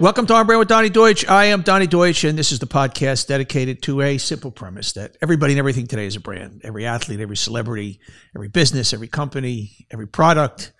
Welcome 0.00 0.26
to 0.26 0.34
On 0.34 0.46
Brand 0.46 0.60
with 0.60 0.68
Donny 0.68 0.90
Deutsch. 0.90 1.28
I 1.28 1.46
am 1.46 1.62
Donny 1.62 1.88
Deutsch, 1.88 2.22
and 2.22 2.38
this 2.38 2.52
is 2.52 2.60
the 2.60 2.68
podcast 2.68 3.26
dedicated 3.26 3.82
to 3.82 4.00
a 4.02 4.16
simple 4.16 4.52
premise 4.52 4.92
that 4.92 5.16
everybody 5.20 5.54
and 5.54 5.58
everything 5.58 5.88
today 5.88 6.06
is 6.06 6.14
a 6.14 6.20
brand. 6.20 6.60
Every 6.62 6.86
athlete, 6.86 7.18
every 7.18 7.36
celebrity, 7.36 7.98
every 8.32 8.46
business, 8.46 8.92
every 8.92 9.08
company, 9.08 9.88
every 9.90 10.06
product, 10.06 10.72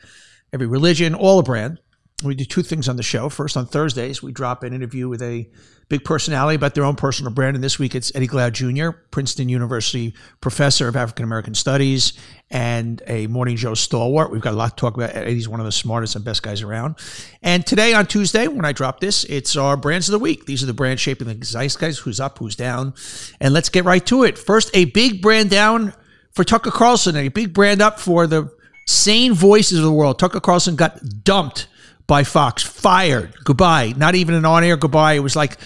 every 0.52 0.68
religion, 0.68 1.16
all 1.16 1.40
a 1.40 1.42
brand. 1.42 1.80
We 2.24 2.34
do 2.34 2.44
two 2.44 2.62
things 2.62 2.88
on 2.88 2.96
the 2.96 3.04
show. 3.04 3.28
First, 3.28 3.56
on 3.56 3.66
Thursdays, 3.66 4.24
we 4.24 4.32
drop 4.32 4.64
an 4.64 4.72
interview 4.72 5.08
with 5.08 5.22
a 5.22 5.48
big 5.88 6.04
personality 6.04 6.56
about 6.56 6.74
their 6.74 6.82
own 6.82 6.96
personal 6.96 7.32
brand. 7.32 7.54
And 7.54 7.62
this 7.62 7.78
week, 7.78 7.94
it's 7.94 8.10
Eddie 8.12 8.26
Glaude 8.26 8.54
Jr., 8.54 8.90
Princeton 9.12 9.48
University 9.48 10.14
professor 10.40 10.88
of 10.88 10.96
African 10.96 11.24
American 11.24 11.54
Studies 11.54 12.14
and 12.50 13.00
a 13.06 13.28
Morning 13.28 13.56
Joe 13.56 13.74
stalwart. 13.74 14.32
We've 14.32 14.40
got 14.40 14.54
a 14.54 14.56
lot 14.56 14.76
to 14.76 14.80
talk 14.80 14.96
about. 14.96 15.14
Eddie's 15.14 15.48
one 15.48 15.60
of 15.60 15.66
the 15.66 15.70
smartest 15.70 16.16
and 16.16 16.24
best 16.24 16.42
guys 16.42 16.60
around. 16.60 16.96
And 17.40 17.64
today, 17.64 17.94
on 17.94 18.04
Tuesday, 18.06 18.48
when 18.48 18.64
I 18.64 18.72
drop 18.72 18.98
this, 18.98 19.22
it's 19.22 19.54
our 19.54 19.76
brands 19.76 20.08
of 20.08 20.12
the 20.12 20.18
week. 20.18 20.46
These 20.46 20.64
are 20.64 20.66
the 20.66 20.74
brands 20.74 21.00
shaping 21.00 21.28
the 21.28 21.34
zeitgeist 21.34 21.78
guys 21.78 21.98
who's 21.98 22.18
up, 22.18 22.38
who's 22.38 22.56
down. 22.56 22.94
And 23.40 23.54
let's 23.54 23.68
get 23.68 23.84
right 23.84 24.04
to 24.06 24.24
it. 24.24 24.38
First, 24.38 24.72
a 24.74 24.86
big 24.86 25.22
brand 25.22 25.50
down 25.50 25.94
for 26.32 26.42
Tucker 26.42 26.72
Carlson, 26.72 27.14
a 27.16 27.28
big 27.28 27.54
brand 27.54 27.80
up 27.80 28.00
for 28.00 28.26
the 28.26 28.50
sane 28.88 29.34
voices 29.34 29.78
of 29.78 29.84
the 29.84 29.92
world. 29.92 30.18
Tucker 30.18 30.40
Carlson 30.40 30.74
got 30.74 30.98
dumped 31.22 31.68
by 32.08 32.24
Fox, 32.24 32.64
fired, 32.64 33.32
goodbye. 33.44 33.94
Not 33.96 34.16
even 34.16 34.34
an 34.34 34.44
on 34.44 34.64
air 34.64 34.76
goodbye. 34.76 35.12
It 35.12 35.20
was 35.20 35.36
like 35.36 35.58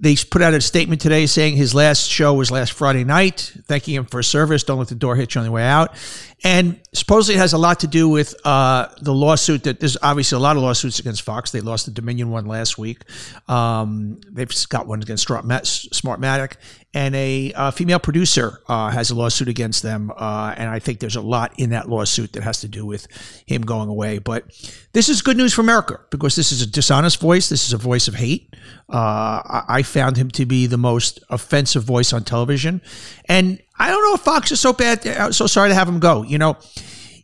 they 0.00 0.16
put 0.16 0.40
out 0.40 0.54
a 0.54 0.60
statement 0.60 1.00
today 1.00 1.26
saying 1.26 1.56
his 1.56 1.74
last 1.74 2.08
show 2.08 2.32
was 2.32 2.50
last 2.50 2.72
Friday 2.72 3.04
night, 3.04 3.52
thanking 3.66 3.94
him 3.94 4.06
for 4.06 4.22
service. 4.22 4.64
Don't 4.64 4.78
let 4.78 4.88
the 4.88 4.94
door 4.94 5.14
hit 5.14 5.34
you 5.34 5.40
on 5.40 5.44
the 5.44 5.52
way 5.52 5.62
out. 5.62 5.94
And 6.42 6.80
supposedly 6.94 7.34
it 7.36 7.38
has 7.38 7.52
a 7.52 7.58
lot 7.58 7.80
to 7.80 7.86
do 7.86 8.08
with 8.08 8.34
uh, 8.46 8.88
the 9.02 9.12
lawsuit 9.12 9.64
that 9.64 9.78
there's 9.78 9.98
obviously 10.02 10.36
a 10.36 10.38
lot 10.38 10.56
of 10.56 10.62
lawsuits 10.62 10.98
against 10.98 11.20
Fox. 11.20 11.50
They 11.50 11.60
lost 11.60 11.84
the 11.84 11.92
Dominion 11.92 12.30
one 12.30 12.46
last 12.46 12.78
week. 12.78 13.02
Um, 13.46 14.20
they've 14.26 14.50
got 14.70 14.86
one 14.86 15.02
against 15.02 15.28
Smartmatic. 15.28 16.54
And 16.92 17.14
a, 17.14 17.52
a 17.54 17.70
female 17.70 18.00
producer 18.00 18.60
uh, 18.66 18.90
has 18.90 19.10
a 19.10 19.14
lawsuit 19.14 19.48
against 19.48 19.82
them. 19.82 20.10
Uh, 20.16 20.54
and 20.56 20.68
I 20.68 20.78
think 20.78 20.98
there's 20.98 21.14
a 21.14 21.20
lot 21.20 21.52
in 21.58 21.70
that 21.70 21.88
lawsuit 21.88 22.32
that 22.32 22.42
has 22.42 22.62
to 22.62 22.68
do 22.68 22.84
with 22.84 23.06
him 23.46 23.62
going 23.62 23.88
away. 23.88 24.18
But 24.18 24.44
this 24.92 25.08
is 25.08 25.22
good 25.22 25.36
news 25.36 25.54
for 25.54 25.60
America 25.60 26.00
because 26.10 26.34
this 26.34 26.50
is 26.50 26.62
a 26.62 26.66
dishonest 26.66 27.20
voice. 27.20 27.48
This 27.48 27.66
is 27.66 27.72
a 27.74 27.78
voice 27.78 28.08
of 28.08 28.14
hate. 28.14 28.56
Uh, 28.88 29.62
I 29.68 29.82
found 29.90 30.16
him 30.16 30.30
to 30.32 30.46
be 30.46 30.66
the 30.66 30.78
most 30.78 31.20
offensive 31.28 31.84
voice 31.84 32.12
on 32.12 32.24
television. 32.24 32.80
And 33.26 33.60
I 33.78 33.90
don't 33.90 34.02
know 34.02 34.14
if 34.14 34.20
Fox 34.20 34.52
is 34.52 34.60
so 34.60 34.72
bad, 34.72 35.06
uh, 35.06 35.32
so 35.32 35.46
sorry 35.46 35.68
to 35.68 35.74
have 35.74 35.88
him 35.88 36.00
go. 36.00 36.22
You 36.22 36.38
know, 36.38 36.56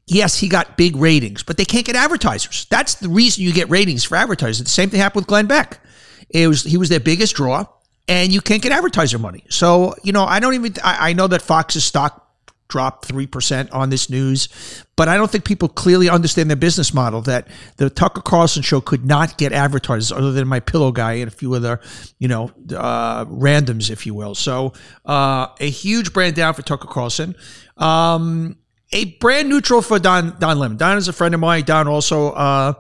yes, 0.07 0.39
he 0.39 0.49
got 0.49 0.77
big 0.77 0.97
ratings, 0.97 1.43
but 1.43 1.57
they 1.57 1.65
can't 1.65 1.87
get 1.87 1.97
advertisers. 1.97 2.67
That's 2.71 2.97
the 2.97 3.09
reason 3.09 3.45
you 3.45 3.53
get 3.53 3.71
ratings 3.71 4.05
for 4.05 4.17
advertisers. 4.17 4.65
The 4.65 4.71
same 4.71 4.91
thing 4.91 5.01
happened 5.01 5.23
with 5.23 5.29
Glenn 5.29 5.47
Beck. 5.47 5.81
It 6.29 6.49
was 6.49 6.63
he 6.65 6.77
was 6.77 6.89
their 6.89 7.01
biggest 7.01 7.37
draw, 7.37 7.67
and 8.09 8.33
you 8.33 8.41
can't 8.41 8.63
get 8.63 8.73
advertiser 8.73 9.19
money. 9.19 9.45
So 9.49 9.95
you 10.03 10.13
know, 10.13 10.25
I 10.25 10.41
don't 10.41 10.55
even. 10.55 10.75
I, 10.83 11.11
I 11.11 11.13
know 11.13 11.29
that 11.29 11.43
Fox's 11.43 11.85
stock 11.85 12.26
dropped 12.69 13.09
3% 13.09 13.73
on 13.73 13.91
this 13.91 14.11
news. 14.11 14.49
But 14.97 15.09
I 15.09 15.17
don't 15.17 15.31
think 15.31 15.45
people 15.45 15.69
clearly 15.69 16.09
understand 16.09 16.51
their 16.51 16.57
business 16.57 16.95
model 16.95 17.21
that 17.23 17.49
the 17.77 17.91
Tucker 17.91 18.23
Carlson 18.23 18.63
show 18.63 18.81
could 18.81 19.05
not 19.05 19.39
get 19.39 19.53
advertisers 19.53 20.11
other 20.11 20.33
than 20.33 20.49
my 20.49 20.61
pillow 20.61 20.91
guy 20.93 21.15
and 21.15 21.29
a 21.29 21.35
few 21.35 21.55
other, 21.55 21.81
you 22.19 22.29
know, 22.29 22.51
uh, 22.75 23.25
randoms, 23.27 23.91
if 23.91 24.07
you 24.07 24.15
will. 24.15 24.35
So 24.35 24.73
uh, 25.05 25.49
a 25.61 25.69
huge 25.69 26.13
brand 26.13 26.35
down 26.35 26.55
for 26.55 26.63
Tucker 26.63 26.89
Carlson. 26.89 27.35
Um, 27.77 28.57
a 28.93 29.17
brand 29.17 29.49
neutral 29.49 29.83
for 29.83 29.99
Don, 29.99 30.37
Don 30.39 30.59
Lemon. 30.59 30.77
Don 30.77 30.97
is 30.97 31.09
a 31.09 31.13
friend 31.13 31.35
of 31.35 31.41
mine. 31.41 31.65
Don 31.65 31.89
also 31.89 32.31
uh, 32.31 32.75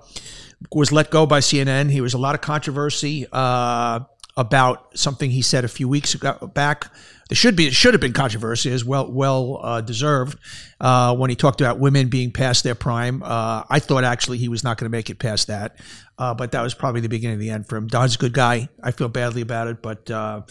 was 0.73 0.93
let 0.93 1.11
go 1.11 1.27
by 1.27 1.41
CNN. 1.41 1.91
He 1.91 2.01
was 2.01 2.15
a 2.15 2.19
lot 2.19 2.35
of 2.35 2.41
controversy 2.41 3.27
uh, 3.31 4.01
about 4.37 4.97
something 4.99 5.31
he 5.31 5.43
said 5.43 5.65
a 5.65 5.69
few 5.69 5.89
weeks 5.89 6.15
ago 6.15 6.51
back 6.53 6.91
there 7.29 7.37
should 7.37 7.57
be 7.57 7.67
it 7.67 7.75
should 7.75 7.95
have 7.95 8.01
been 8.01 8.13
controversy 8.13 8.71
as 8.71 8.85
well 8.85 9.11
well 9.11 9.59
uh, 9.63 9.81
deserved 9.81 10.39
uh, 10.81 11.15
when 11.17 11.29
he 11.31 11.37
talked 11.37 11.61
about 11.61 11.79
women 11.79 12.09
being 12.09 12.31
past 12.31 12.63
their 12.63 12.75
prime. 12.75 13.23
Uh, 13.23 13.65
I 13.69 13.81
thought 13.81 14.05
actually 14.05 14.39
he 14.39 14.49
was 14.49 14.63
not 14.63 14.79
going 14.79 14.87
to 14.87 14.97
make 14.97 15.11
it 15.11 15.19
past 15.19 15.49
that, 15.49 15.77
uh, 16.19 16.35
but 16.35 16.53
that 16.53 16.63
was 16.63 16.75
probably 16.75 17.01
the 17.01 17.09
beginning 17.09 17.35
of 17.35 17.41
the 17.41 17.51
end 17.51 17.69
for 17.69 17.77
him. 17.77 17.89
Don's 17.89 18.15
a 18.15 18.19
good 18.19 18.33
guy. 18.33 18.69
I 18.83 18.93
feel 18.93 19.09
badly 19.09 19.43
about 19.43 19.69
it, 19.69 19.83
but. 19.83 20.11
Uh, 20.11 20.43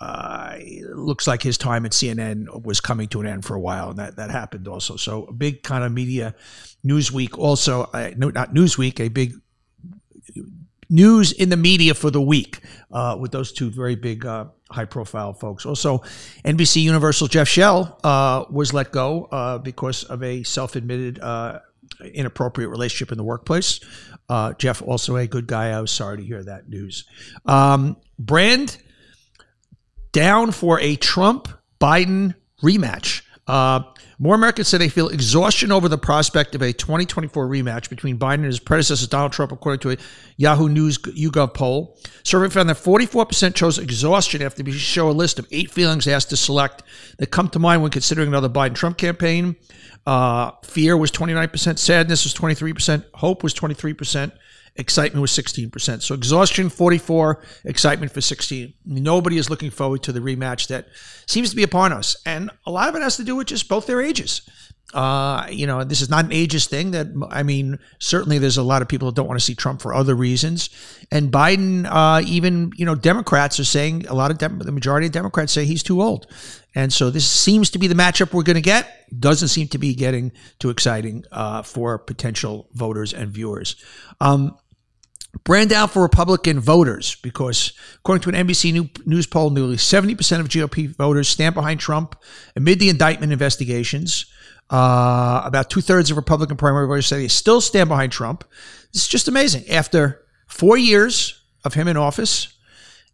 uh, 0.00 0.56
looks 0.94 1.26
like 1.26 1.42
his 1.42 1.58
time 1.58 1.84
at 1.84 1.90
CNN 1.90 2.62
was 2.62 2.80
coming 2.80 3.08
to 3.08 3.20
an 3.20 3.26
end 3.26 3.44
for 3.44 3.56
a 3.56 3.60
while, 3.60 3.90
and 3.90 3.98
that, 3.98 4.14
that 4.14 4.30
happened 4.30 4.68
also. 4.68 4.94
So 4.94 5.24
a 5.24 5.32
big 5.32 5.64
kind 5.64 5.82
of 5.82 5.90
media 5.90 6.36
Newsweek 6.86 7.36
also, 7.36 7.90
no, 8.16 8.30
not 8.30 8.54
Newsweek, 8.54 9.00
a 9.00 9.08
big 9.08 9.34
news 10.90 11.32
in 11.32 11.48
the 11.48 11.56
media 11.56 11.94
for 11.94 12.10
the 12.10 12.20
week 12.20 12.60
uh, 12.90 13.16
with 13.18 13.32
those 13.32 13.52
two 13.52 13.70
very 13.70 13.94
big, 13.94 14.24
uh, 14.24 14.46
high 14.70 14.84
profile 14.84 15.32
folks. 15.32 15.66
Also, 15.66 15.98
NBC 16.44 16.82
Universal 16.82 17.28
Jeff 17.28 17.48
Shell 17.48 17.98
uh, 18.04 18.44
was 18.50 18.72
let 18.72 18.92
go 18.92 19.24
uh, 19.24 19.58
because 19.58 20.04
of 20.04 20.22
a 20.22 20.42
self 20.42 20.76
admitted 20.76 21.18
uh, 21.20 21.60
inappropriate 22.14 22.70
relationship 22.70 23.12
in 23.12 23.18
the 23.18 23.24
workplace. 23.24 23.80
Uh, 24.28 24.52
Jeff, 24.54 24.82
also 24.82 25.16
a 25.16 25.26
good 25.26 25.46
guy. 25.46 25.70
I 25.70 25.80
was 25.80 25.90
sorry 25.90 26.18
to 26.18 26.22
hear 26.22 26.42
that 26.44 26.68
news. 26.68 27.04
Um, 27.46 27.96
Brand 28.18 28.76
down 30.12 30.52
for 30.52 30.80
a 30.80 30.96
Trump 30.96 31.48
Biden 31.80 32.34
rematch. 32.62 33.22
More 34.20 34.34
Americans 34.34 34.66
say 34.66 34.78
they 34.78 34.88
feel 34.88 35.08
exhaustion 35.08 35.70
over 35.70 35.88
the 35.88 35.96
prospect 35.96 36.56
of 36.56 36.62
a 36.62 36.72
2024 36.72 37.46
rematch 37.46 37.88
between 37.88 38.18
Biden 38.18 38.34
and 38.34 38.46
his 38.46 38.58
predecessor, 38.58 39.06
Donald 39.06 39.30
Trump, 39.30 39.52
according 39.52 39.78
to 39.80 39.90
a 39.92 39.96
Yahoo 40.36 40.68
News 40.68 40.98
YouGov 40.98 41.54
poll. 41.54 41.96
Survey 42.24 42.48
found 42.48 42.68
that 42.68 42.78
44% 42.78 43.54
chose 43.54 43.78
exhaustion 43.78 44.42
after 44.42 44.64
they 44.64 44.72
show 44.72 45.08
a 45.08 45.12
list 45.12 45.38
of 45.38 45.46
eight 45.52 45.70
feelings 45.70 46.08
asked 46.08 46.30
to 46.30 46.36
select 46.36 46.82
that 47.18 47.30
come 47.30 47.48
to 47.50 47.60
mind 47.60 47.80
when 47.80 47.92
considering 47.92 48.26
another 48.26 48.48
Biden 48.48 48.74
Trump 48.74 48.98
campaign. 48.98 49.54
Uh, 50.04 50.50
fear 50.64 50.96
was 50.96 51.12
29%, 51.12 51.78
sadness 51.78 52.24
was 52.24 52.34
23%, 52.34 53.04
hope 53.14 53.44
was 53.44 53.54
23%. 53.54 54.32
Excitement 54.78 55.20
was 55.20 55.32
16%. 55.32 56.02
So 56.02 56.14
exhaustion 56.14 56.70
44, 56.70 57.42
excitement 57.64 58.12
for 58.12 58.20
16. 58.20 58.72
Nobody 58.86 59.36
is 59.36 59.50
looking 59.50 59.70
forward 59.70 60.04
to 60.04 60.12
the 60.12 60.20
rematch 60.20 60.68
that 60.68 60.86
seems 61.26 61.50
to 61.50 61.56
be 61.56 61.64
upon 61.64 61.92
us. 61.92 62.16
And 62.24 62.50
a 62.64 62.70
lot 62.70 62.88
of 62.88 62.94
it 62.94 63.02
has 63.02 63.16
to 63.16 63.24
do 63.24 63.34
with 63.34 63.48
just 63.48 63.68
both 63.68 63.86
their 63.86 64.00
ages. 64.00 64.48
Uh, 64.94 65.46
you 65.50 65.66
know, 65.66 65.84
this 65.84 66.00
is 66.00 66.08
not 66.08 66.24
an 66.24 66.30
ageist 66.30 66.68
thing 66.68 66.92
that, 66.92 67.08
I 67.28 67.42
mean, 67.42 67.78
certainly 67.98 68.38
there's 68.38 68.56
a 68.56 68.62
lot 68.62 68.80
of 68.80 68.88
people 68.88 69.08
that 69.08 69.16
don't 69.16 69.26
want 69.26 69.38
to 69.38 69.44
see 69.44 69.54
Trump 69.54 69.82
for 69.82 69.92
other 69.92 70.14
reasons. 70.14 70.70
And 71.10 71.30
Biden, 71.30 71.86
uh, 71.86 72.22
even, 72.24 72.72
you 72.76 72.86
know, 72.86 72.94
Democrats 72.94 73.60
are 73.60 73.64
saying, 73.64 74.06
a 74.06 74.14
lot 74.14 74.30
of, 74.30 74.38
Dem- 74.38 74.60
the 74.60 74.72
majority 74.72 75.06
of 75.06 75.12
Democrats 75.12 75.52
say 75.52 75.66
he's 75.66 75.82
too 75.82 76.00
old. 76.00 76.26
And 76.74 76.92
so 76.92 77.10
this 77.10 77.26
seems 77.26 77.68
to 77.70 77.78
be 77.78 77.86
the 77.86 77.94
matchup 77.94 78.32
we're 78.32 78.44
going 78.44 78.54
to 78.54 78.62
get. 78.62 79.10
Doesn't 79.18 79.48
seem 79.48 79.68
to 79.68 79.78
be 79.78 79.94
getting 79.94 80.32
too 80.58 80.70
exciting 80.70 81.24
uh, 81.32 81.62
for 81.62 81.98
potential 81.98 82.68
voters 82.72 83.12
and 83.12 83.30
viewers. 83.30 83.76
Um, 84.20 84.56
brand 85.44 85.72
out 85.72 85.90
for 85.90 86.02
Republican 86.02 86.60
voters 86.60 87.16
because, 87.16 87.72
according 87.96 88.22
to 88.22 88.36
an 88.36 88.46
NBC 88.46 89.06
News 89.06 89.26
poll, 89.26 89.50
nearly 89.50 89.76
70% 89.76 90.40
of 90.40 90.48
GOP 90.48 90.94
voters 90.96 91.28
stand 91.28 91.54
behind 91.54 91.80
Trump 91.80 92.16
amid 92.56 92.78
the 92.78 92.88
indictment 92.88 93.32
investigations. 93.32 94.26
Uh, 94.70 95.40
about 95.44 95.70
two 95.70 95.80
thirds 95.80 96.10
of 96.10 96.16
Republican 96.16 96.56
primary 96.56 96.86
voters 96.86 97.06
say 97.06 97.18
they 97.18 97.28
still 97.28 97.60
stand 97.60 97.88
behind 97.88 98.12
Trump. 98.12 98.44
Is 98.94 99.08
just 99.08 99.28
amazing. 99.28 99.68
After 99.70 100.24
four 100.46 100.76
years 100.76 101.42
of 101.64 101.74
him 101.74 101.88
in 101.88 101.96
office, 101.96 102.54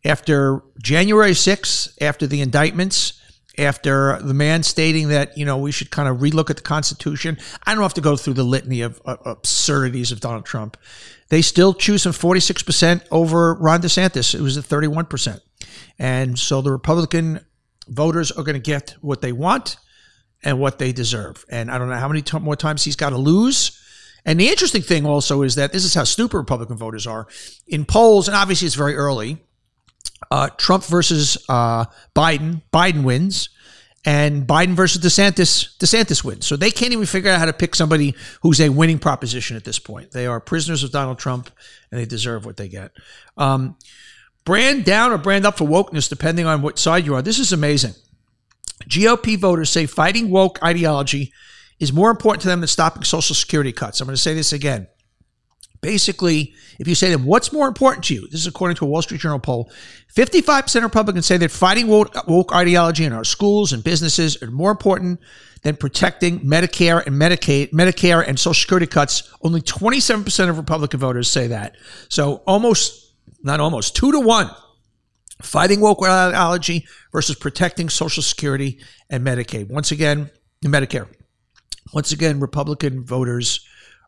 after 0.04 0.62
January 0.82 1.32
6th, 1.32 1.96
after 2.00 2.26
the 2.26 2.40
indictments, 2.40 3.20
after 3.58 4.18
the 4.20 4.34
man 4.34 4.62
stating 4.62 5.08
that 5.08 5.36
you 5.36 5.44
know 5.44 5.56
we 5.56 5.72
should 5.72 5.90
kind 5.90 6.08
of 6.08 6.18
relook 6.18 6.50
at 6.50 6.56
the 6.56 6.62
Constitution. 6.62 7.38
I 7.64 7.74
don't 7.74 7.82
have 7.82 7.94
to 7.94 8.00
go 8.00 8.16
through 8.16 8.34
the 8.34 8.44
litany 8.44 8.80
of 8.80 9.00
uh, 9.04 9.16
absurdities 9.24 10.12
of 10.12 10.20
Donald 10.20 10.44
Trump. 10.44 10.76
They 11.28 11.42
still 11.42 11.74
choose 11.74 12.04
him 12.06 12.12
46% 12.12 13.06
over 13.10 13.54
Ron 13.54 13.80
DeSantis. 13.80 14.34
It 14.34 14.40
was 14.40 14.58
at 14.58 14.64
31%. 14.64 15.40
And 15.98 16.38
so 16.38 16.60
the 16.60 16.70
Republican 16.70 17.40
voters 17.88 18.30
are 18.30 18.42
going 18.42 18.54
to 18.54 18.60
get 18.60 18.94
what 19.00 19.20
they 19.20 19.32
want 19.32 19.76
and 20.42 20.60
what 20.60 20.78
they 20.78 20.92
deserve. 20.92 21.44
And 21.48 21.70
I 21.70 21.78
don't 21.78 21.88
know 21.88 21.96
how 21.96 22.08
many 22.08 22.22
t- 22.22 22.38
more 22.38 22.56
times 22.56 22.84
he's 22.84 22.96
got 22.96 23.10
to 23.10 23.16
lose. 23.16 23.80
And 24.24 24.38
the 24.38 24.48
interesting 24.48 24.82
thing 24.82 25.06
also 25.06 25.42
is 25.42 25.54
that 25.54 25.72
this 25.72 25.84
is 25.84 25.94
how 25.94 26.04
stupid 26.04 26.36
Republican 26.36 26.76
voters 26.76 27.06
are. 27.06 27.26
In 27.66 27.84
polls, 27.84 28.28
and 28.28 28.36
obviously 28.36 28.66
it's 28.66 28.74
very 28.74 28.94
early, 28.94 29.38
uh, 30.30 30.48
Trump 30.56 30.84
versus 30.84 31.38
uh, 31.48 31.86
Biden. 32.14 32.62
Biden 32.72 33.04
wins, 33.04 33.50
and 34.04 34.46
Biden 34.46 34.74
versus 34.74 35.02
DeSantis. 35.02 35.76
DeSantis 35.78 36.22
wins. 36.22 36.46
So 36.46 36.56
they 36.56 36.70
can't 36.70 36.92
even 36.92 37.06
figure 37.06 37.30
out 37.30 37.38
how 37.38 37.46
to 37.46 37.52
pick 37.52 37.74
somebody 37.74 38.14
who's 38.42 38.60
a 38.60 38.68
winning 38.68 38.98
proposition 38.98 39.56
at 39.56 39.64
this 39.64 39.78
point. 39.78 40.10
They 40.10 40.26
are 40.26 40.40
prisoners 40.40 40.82
of 40.82 40.92
Donald 40.92 41.18
Trump, 41.18 41.50
and 41.90 42.00
they 42.00 42.04
deserve 42.04 42.44
what 42.44 42.56
they 42.56 42.68
get. 42.68 42.92
Um, 43.36 43.76
brand 44.44 44.84
down 44.84 45.12
or 45.12 45.18
brand 45.18 45.46
up 45.46 45.58
for 45.58 45.66
wokeness, 45.66 46.08
depending 46.08 46.46
on 46.46 46.62
what 46.62 46.78
side 46.78 47.06
you 47.06 47.14
are. 47.14 47.22
This 47.22 47.38
is 47.38 47.52
amazing. 47.52 47.94
GOP 48.88 49.38
voters 49.38 49.70
say 49.70 49.86
fighting 49.86 50.30
woke 50.30 50.62
ideology 50.62 51.32
is 51.80 51.92
more 51.92 52.10
important 52.10 52.42
to 52.42 52.48
them 52.48 52.60
than 52.60 52.68
stopping 52.68 53.04
Social 53.04 53.34
Security 53.34 53.72
cuts. 53.72 54.00
I'm 54.00 54.06
going 54.06 54.16
to 54.16 54.22
say 54.22 54.34
this 54.34 54.52
again. 54.52 54.88
Basically, 55.84 56.54
if 56.78 56.88
you 56.88 56.94
say 56.94 57.10
to 57.10 57.18
them, 57.18 57.26
what's 57.26 57.52
more 57.52 57.68
important 57.68 58.04
to 58.06 58.14
you? 58.14 58.26
This 58.28 58.40
is 58.40 58.46
according 58.46 58.76
to 58.76 58.86
a 58.86 58.88
Wall 58.88 59.02
Street 59.02 59.20
Journal 59.20 59.38
poll. 59.38 59.70
55% 60.14 60.76
of 60.76 60.82
Republicans 60.82 61.26
say 61.26 61.36
that 61.36 61.50
fighting 61.50 61.88
woke, 61.88 62.26
woke 62.26 62.54
ideology 62.54 63.04
in 63.04 63.12
our 63.12 63.22
schools 63.22 63.74
and 63.74 63.84
businesses 63.84 64.42
are 64.42 64.50
more 64.50 64.70
important 64.70 65.20
than 65.60 65.76
protecting 65.76 66.40
Medicare 66.40 67.04
and 67.04 67.16
Medicaid, 67.16 67.72
Medicare 67.72 68.26
and 68.26 68.38
Social 68.38 68.54
Security 68.54 68.86
cuts. 68.86 69.30
Only 69.42 69.60
27% 69.60 70.48
of 70.48 70.56
Republican 70.56 71.00
voters 71.00 71.30
say 71.30 71.48
that. 71.48 71.76
So 72.08 72.36
almost, 72.46 73.14
not 73.42 73.60
almost, 73.60 73.94
two 73.94 74.10
to 74.12 74.20
one 74.20 74.48
fighting 75.42 75.80
woke 75.80 76.02
ideology 76.02 76.86
versus 77.12 77.36
protecting 77.36 77.90
Social 77.90 78.22
Security 78.22 78.80
and 79.10 79.22
Medicaid. 79.22 79.68
Once 79.68 79.92
again, 79.92 80.30
Medicare. 80.64 81.08
Once 81.92 82.10
again, 82.12 82.40
Republican 82.40 83.04
voters 83.04 83.66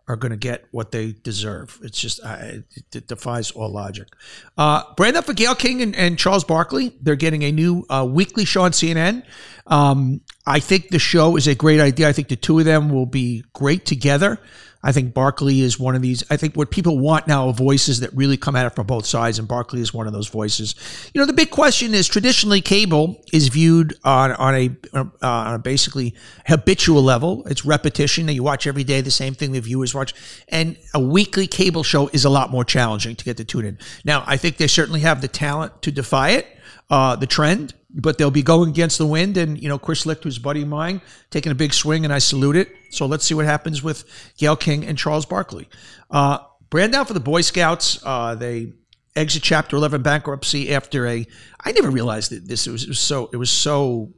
are 0.08 0.16
going 0.16 0.30
to 0.30 0.36
get 0.36 0.66
what 0.70 0.92
they 0.92 1.12
deserve. 1.12 1.78
It's 1.82 2.00
just 2.00 2.20
uh, 2.22 2.60
it, 2.92 3.08
defies 3.08 3.50
all 3.50 3.70
logic. 3.70 4.08
Uh, 4.56 4.82
brand 4.94 5.16
up 5.16 5.24
for 5.24 5.32
Gayle 5.32 5.54
King 5.54 5.82
and, 5.82 5.96
and, 5.96 6.18
Charles 6.18 6.44
Barkley. 6.44 6.96
They're 7.02 7.16
getting 7.16 7.42
a 7.42 7.50
new 7.50 7.84
uh, 7.90 8.06
weekly 8.08 8.44
show 8.44 8.62
on 8.62 8.70
CNN. 8.70 9.24
Um, 9.66 10.20
I 10.46 10.60
think 10.60 10.90
the 10.90 11.00
show 11.00 11.36
is 11.36 11.48
a 11.48 11.56
great 11.56 11.80
idea. 11.80 12.08
I 12.08 12.12
think 12.12 12.28
the 12.28 12.36
two 12.36 12.58
of 12.58 12.64
them 12.64 12.88
will 12.88 13.06
be 13.06 13.44
great 13.52 13.84
together. 13.84 14.38
I 14.86 14.92
think 14.92 15.14
Barkley 15.14 15.62
is 15.62 15.80
one 15.80 15.96
of 15.96 16.00
these. 16.00 16.22
I 16.30 16.36
think 16.36 16.54
what 16.54 16.70
people 16.70 16.96
want 16.96 17.26
now 17.26 17.48
are 17.48 17.52
voices 17.52 17.98
that 18.00 18.14
really 18.14 18.36
come 18.36 18.54
at 18.54 18.66
it 18.66 18.76
from 18.76 18.86
both 18.86 19.04
sides, 19.04 19.40
and 19.40 19.48
Barkley 19.48 19.80
is 19.80 19.92
one 19.92 20.06
of 20.06 20.12
those 20.12 20.28
voices. 20.28 20.76
You 21.12 21.20
know, 21.20 21.26
the 21.26 21.32
big 21.32 21.50
question 21.50 21.92
is 21.92 22.06
traditionally 22.06 22.60
cable 22.60 23.20
is 23.32 23.48
viewed 23.48 23.98
on 24.04 24.30
on 24.30 24.54
a 24.54 24.70
uh, 24.94 25.06
on 25.20 25.54
a 25.54 25.58
basically 25.58 26.14
habitual 26.46 27.02
level. 27.02 27.44
It's 27.46 27.64
repetition 27.64 28.26
that 28.26 28.34
you 28.34 28.44
watch 28.44 28.68
every 28.68 28.84
day, 28.84 29.00
the 29.00 29.10
same 29.10 29.34
thing 29.34 29.50
the 29.50 29.60
viewers 29.60 29.92
watch, 29.92 30.14
and 30.50 30.76
a 30.94 31.00
weekly 31.00 31.48
cable 31.48 31.82
show 31.82 32.06
is 32.12 32.24
a 32.24 32.30
lot 32.30 32.52
more 32.52 32.64
challenging 32.64 33.16
to 33.16 33.24
get 33.24 33.38
to 33.38 33.44
tune 33.44 33.64
in. 33.64 33.78
Now, 34.04 34.22
I 34.24 34.36
think 34.36 34.56
they 34.56 34.68
certainly 34.68 35.00
have 35.00 35.20
the 35.20 35.26
talent 35.26 35.82
to 35.82 35.90
defy 35.90 36.30
it, 36.30 36.46
uh, 36.90 37.16
the 37.16 37.26
trend 37.26 37.74
but 37.96 38.18
they'll 38.18 38.30
be 38.30 38.42
going 38.42 38.68
against 38.68 38.98
the 38.98 39.06
wind. 39.06 39.36
And, 39.36 39.60
you 39.60 39.68
know, 39.68 39.78
Chris 39.78 40.04
Licht, 40.04 40.22
who's 40.22 40.38
buddy 40.38 40.62
of 40.62 40.68
mine, 40.68 41.00
taking 41.30 41.50
a 41.50 41.54
big 41.54 41.72
swing, 41.72 42.04
and 42.04 42.12
I 42.12 42.18
salute 42.18 42.56
it. 42.56 42.68
So 42.90 43.06
let's 43.06 43.24
see 43.24 43.34
what 43.34 43.46
happens 43.46 43.82
with 43.82 44.04
Gayle 44.36 44.56
King 44.56 44.84
and 44.84 44.98
Charles 44.98 45.24
Barkley. 45.24 45.68
Uh, 46.10 46.38
brand 46.68 46.92
down 46.92 47.06
for 47.06 47.14
the 47.14 47.20
Boy 47.20 47.40
Scouts. 47.40 47.98
Uh, 48.04 48.34
they 48.34 48.74
exit 49.16 49.42
Chapter 49.42 49.76
11 49.76 50.02
bankruptcy 50.02 50.74
after 50.74 51.06
a, 51.06 51.26
I 51.64 51.72
never 51.72 51.90
realized 51.90 52.30
that 52.32 52.46
this, 52.46 52.66
it 52.66 52.70
was, 52.70 52.84
it 52.84 52.88
was 52.88 53.00
so, 53.00 53.30
it 53.32 53.36
was 53.36 53.50
so 53.50 54.12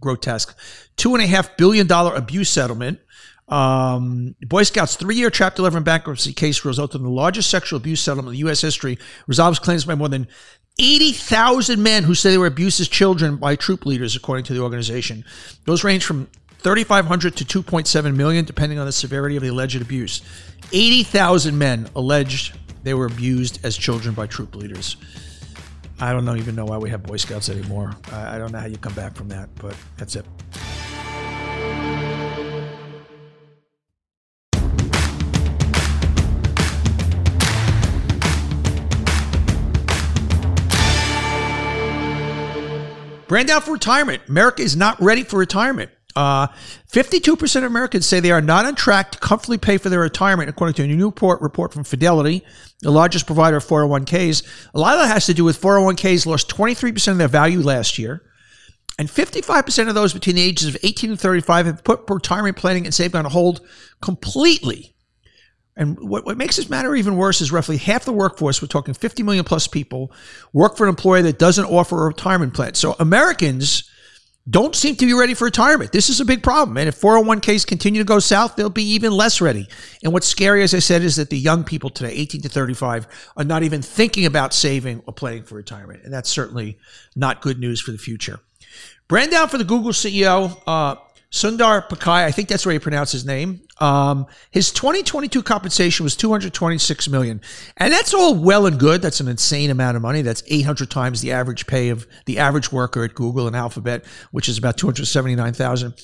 grotesque. 0.00 0.56
Two 0.96 1.14
and 1.14 1.22
a 1.22 1.26
half 1.26 1.56
billion 1.56 1.86
dollar 1.86 2.14
abuse 2.14 2.50
settlement. 2.50 2.98
Um, 3.48 4.36
Boy 4.42 4.62
Scouts 4.62 4.94
three 4.94 5.16
year 5.16 5.28
Chapter 5.28 5.60
11 5.62 5.82
bankruptcy 5.82 6.32
case 6.32 6.64
resulted 6.64 7.00
in 7.00 7.04
the 7.04 7.12
largest 7.12 7.50
sexual 7.50 7.78
abuse 7.78 8.00
settlement 8.00 8.34
in 8.34 8.40
U.S. 8.40 8.60
history, 8.60 8.98
resolves 9.26 9.58
claims 9.58 9.84
by 9.84 9.96
more 9.96 10.08
than 10.08 10.28
80,000 10.80 11.82
men 11.82 12.04
who 12.04 12.14
say 12.14 12.30
they 12.30 12.38
were 12.38 12.46
abused 12.46 12.80
as 12.80 12.88
children 12.88 13.36
by 13.36 13.54
troop 13.54 13.84
leaders, 13.84 14.16
according 14.16 14.46
to 14.46 14.54
the 14.54 14.60
organization. 14.60 15.26
Those 15.66 15.84
range 15.84 16.04
from 16.04 16.26
3,500 16.60 17.36
to 17.36 17.62
2.7 17.62 18.16
million, 18.16 18.46
depending 18.46 18.78
on 18.78 18.86
the 18.86 18.92
severity 18.92 19.36
of 19.36 19.42
the 19.42 19.50
alleged 19.50 19.82
abuse. 19.82 20.22
80,000 20.72 21.56
men 21.56 21.88
alleged 21.94 22.56
they 22.82 22.94
were 22.94 23.04
abused 23.04 23.62
as 23.62 23.76
children 23.76 24.14
by 24.14 24.26
troop 24.26 24.56
leaders. 24.56 24.96
I 26.00 26.12
don't 26.12 26.24
know, 26.24 26.34
even 26.34 26.54
know 26.54 26.64
why 26.64 26.78
we 26.78 26.88
have 26.88 27.02
Boy 27.02 27.18
Scouts 27.18 27.50
anymore. 27.50 27.94
I 28.10 28.38
don't 28.38 28.50
know 28.50 28.58
how 28.58 28.66
you 28.66 28.78
come 28.78 28.94
back 28.94 29.14
from 29.14 29.28
that, 29.28 29.50
but 29.56 29.76
that's 29.98 30.16
it. 30.16 30.24
Brand 43.30 43.48
out 43.48 43.62
for 43.62 43.70
retirement. 43.70 44.22
America 44.28 44.60
is 44.60 44.74
not 44.74 45.00
ready 45.00 45.22
for 45.22 45.38
retirement. 45.38 45.92
Uh, 46.16 46.48
52% 46.92 47.56
of 47.58 47.62
Americans 47.62 48.04
say 48.04 48.18
they 48.18 48.32
are 48.32 48.40
not 48.40 48.66
on 48.66 48.74
track 48.74 49.12
to 49.12 49.18
comfortably 49.20 49.56
pay 49.56 49.78
for 49.78 49.88
their 49.88 50.00
retirement, 50.00 50.50
according 50.50 50.74
to 50.74 50.82
a 50.82 50.86
new 50.88 51.06
report, 51.06 51.40
report 51.40 51.72
from 51.72 51.84
Fidelity, 51.84 52.42
the 52.80 52.90
largest 52.90 53.26
provider 53.26 53.58
of 53.58 53.64
401ks. 53.64 54.42
A 54.74 54.80
lot 54.80 54.94
of 54.94 55.02
that 55.02 55.12
has 55.14 55.26
to 55.26 55.34
do 55.34 55.44
with 55.44 55.60
401ks 55.60 56.26
lost 56.26 56.48
23% 56.48 57.12
of 57.12 57.18
their 57.18 57.28
value 57.28 57.60
last 57.60 58.00
year. 58.00 58.20
And 58.98 59.08
55% 59.08 59.88
of 59.88 59.94
those 59.94 60.12
between 60.12 60.34
the 60.34 60.42
ages 60.42 60.66
of 60.66 60.76
18 60.82 61.10
and 61.10 61.20
35 61.20 61.66
have 61.66 61.84
put 61.84 62.10
retirement 62.10 62.56
planning 62.56 62.84
and 62.84 62.92
saving 62.92 63.16
on 63.16 63.26
hold 63.26 63.60
completely. 64.02 64.96
And 65.76 65.98
what, 65.98 66.26
what 66.26 66.36
makes 66.36 66.56
this 66.56 66.68
matter 66.68 66.94
even 66.94 67.16
worse 67.16 67.40
is 67.40 67.52
roughly 67.52 67.76
half 67.76 68.04
the 68.04 68.12
workforce, 68.12 68.60
we're 68.60 68.68
talking 68.68 68.94
50 68.94 69.22
million 69.22 69.44
plus 69.44 69.66
people, 69.66 70.12
work 70.52 70.76
for 70.76 70.84
an 70.84 70.90
employer 70.90 71.22
that 71.22 71.38
doesn't 71.38 71.64
offer 71.64 72.02
a 72.02 72.06
retirement 72.08 72.54
plan. 72.54 72.74
So 72.74 72.96
Americans 72.98 73.88
don't 74.48 74.74
seem 74.74 74.96
to 74.96 75.06
be 75.06 75.12
ready 75.12 75.34
for 75.34 75.44
retirement. 75.44 75.92
This 75.92 76.08
is 76.08 76.20
a 76.20 76.24
big 76.24 76.42
problem. 76.42 76.76
And 76.76 76.88
if 76.88 77.00
401ks 77.00 77.66
continue 77.66 78.00
to 78.00 78.06
go 78.06 78.18
south, 78.18 78.56
they'll 78.56 78.70
be 78.70 78.82
even 78.94 79.12
less 79.12 79.40
ready. 79.40 79.68
And 80.02 80.12
what's 80.12 80.26
scary, 80.26 80.62
as 80.62 80.74
I 80.74 80.78
said, 80.80 81.02
is 81.02 81.16
that 81.16 81.30
the 81.30 81.38
young 81.38 81.62
people 81.62 81.90
today, 81.90 82.12
18 82.12 82.42
to 82.42 82.48
35, 82.48 83.06
are 83.36 83.44
not 83.44 83.62
even 83.62 83.82
thinking 83.82 84.26
about 84.26 84.52
saving 84.52 85.02
or 85.06 85.12
planning 85.12 85.44
for 85.44 85.54
retirement. 85.54 86.02
And 86.04 86.12
that's 86.12 86.30
certainly 86.30 86.78
not 87.14 87.42
good 87.42 87.58
news 87.58 87.80
for 87.80 87.92
the 87.92 87.98
future. 87.98 88.40
Brand 89.08 89.30
down 89.30 89.48
for 89.48 89.58
the 89.58 89.64
Google 89.64 89.92
CEO. 89.92 90.60
Uh, 90.66 90.96
Sundar 91.32 91.88
Pichai, 91.88 92.24
I 92.24 92.32
think 92.32 92.48
that's 92.48 92.66
where 92.66 92.72
you 92.72 92.80
pronounce 92.80 93.12
his 93.12 93.24
name. 93.24 93.60
Um, 93.78 94.26
his 94.50 94.72
2022 94.72 95.44
compensation 95.44 96.02
was 96.02 96.16
226 96.16 97.08
million, 97.08 97.40
and 97.76 97.92
that's 97.92 98.12
all 98.12 98.34
well 98.34 98.66
and 98.66 98.80
good. 98.80 99.00
That's 99.00 99.20
an 99.20 99.28
insane 99.28 99.70
amount 99.70 99.96
of 99.96 100.02
money. 100.02 100.22
That's 100.22 100.42
800 100.48 100.90
times 100.90 101.20
the 101.20 101.30
average 101.30 101.68
pay 101.68 101.90
of 101.90 102.04
the 102.26 102.38
average 102.38 102.72
worker 102.72 103.04
at 103.04 103.14
Google 103.14 103.46
and 103.46 103.54
Alphabet, 103.54 104.04
which 104.32 104.48
is 104.48 104.58
about 104.58 104.76
279,000. 104.76 105.94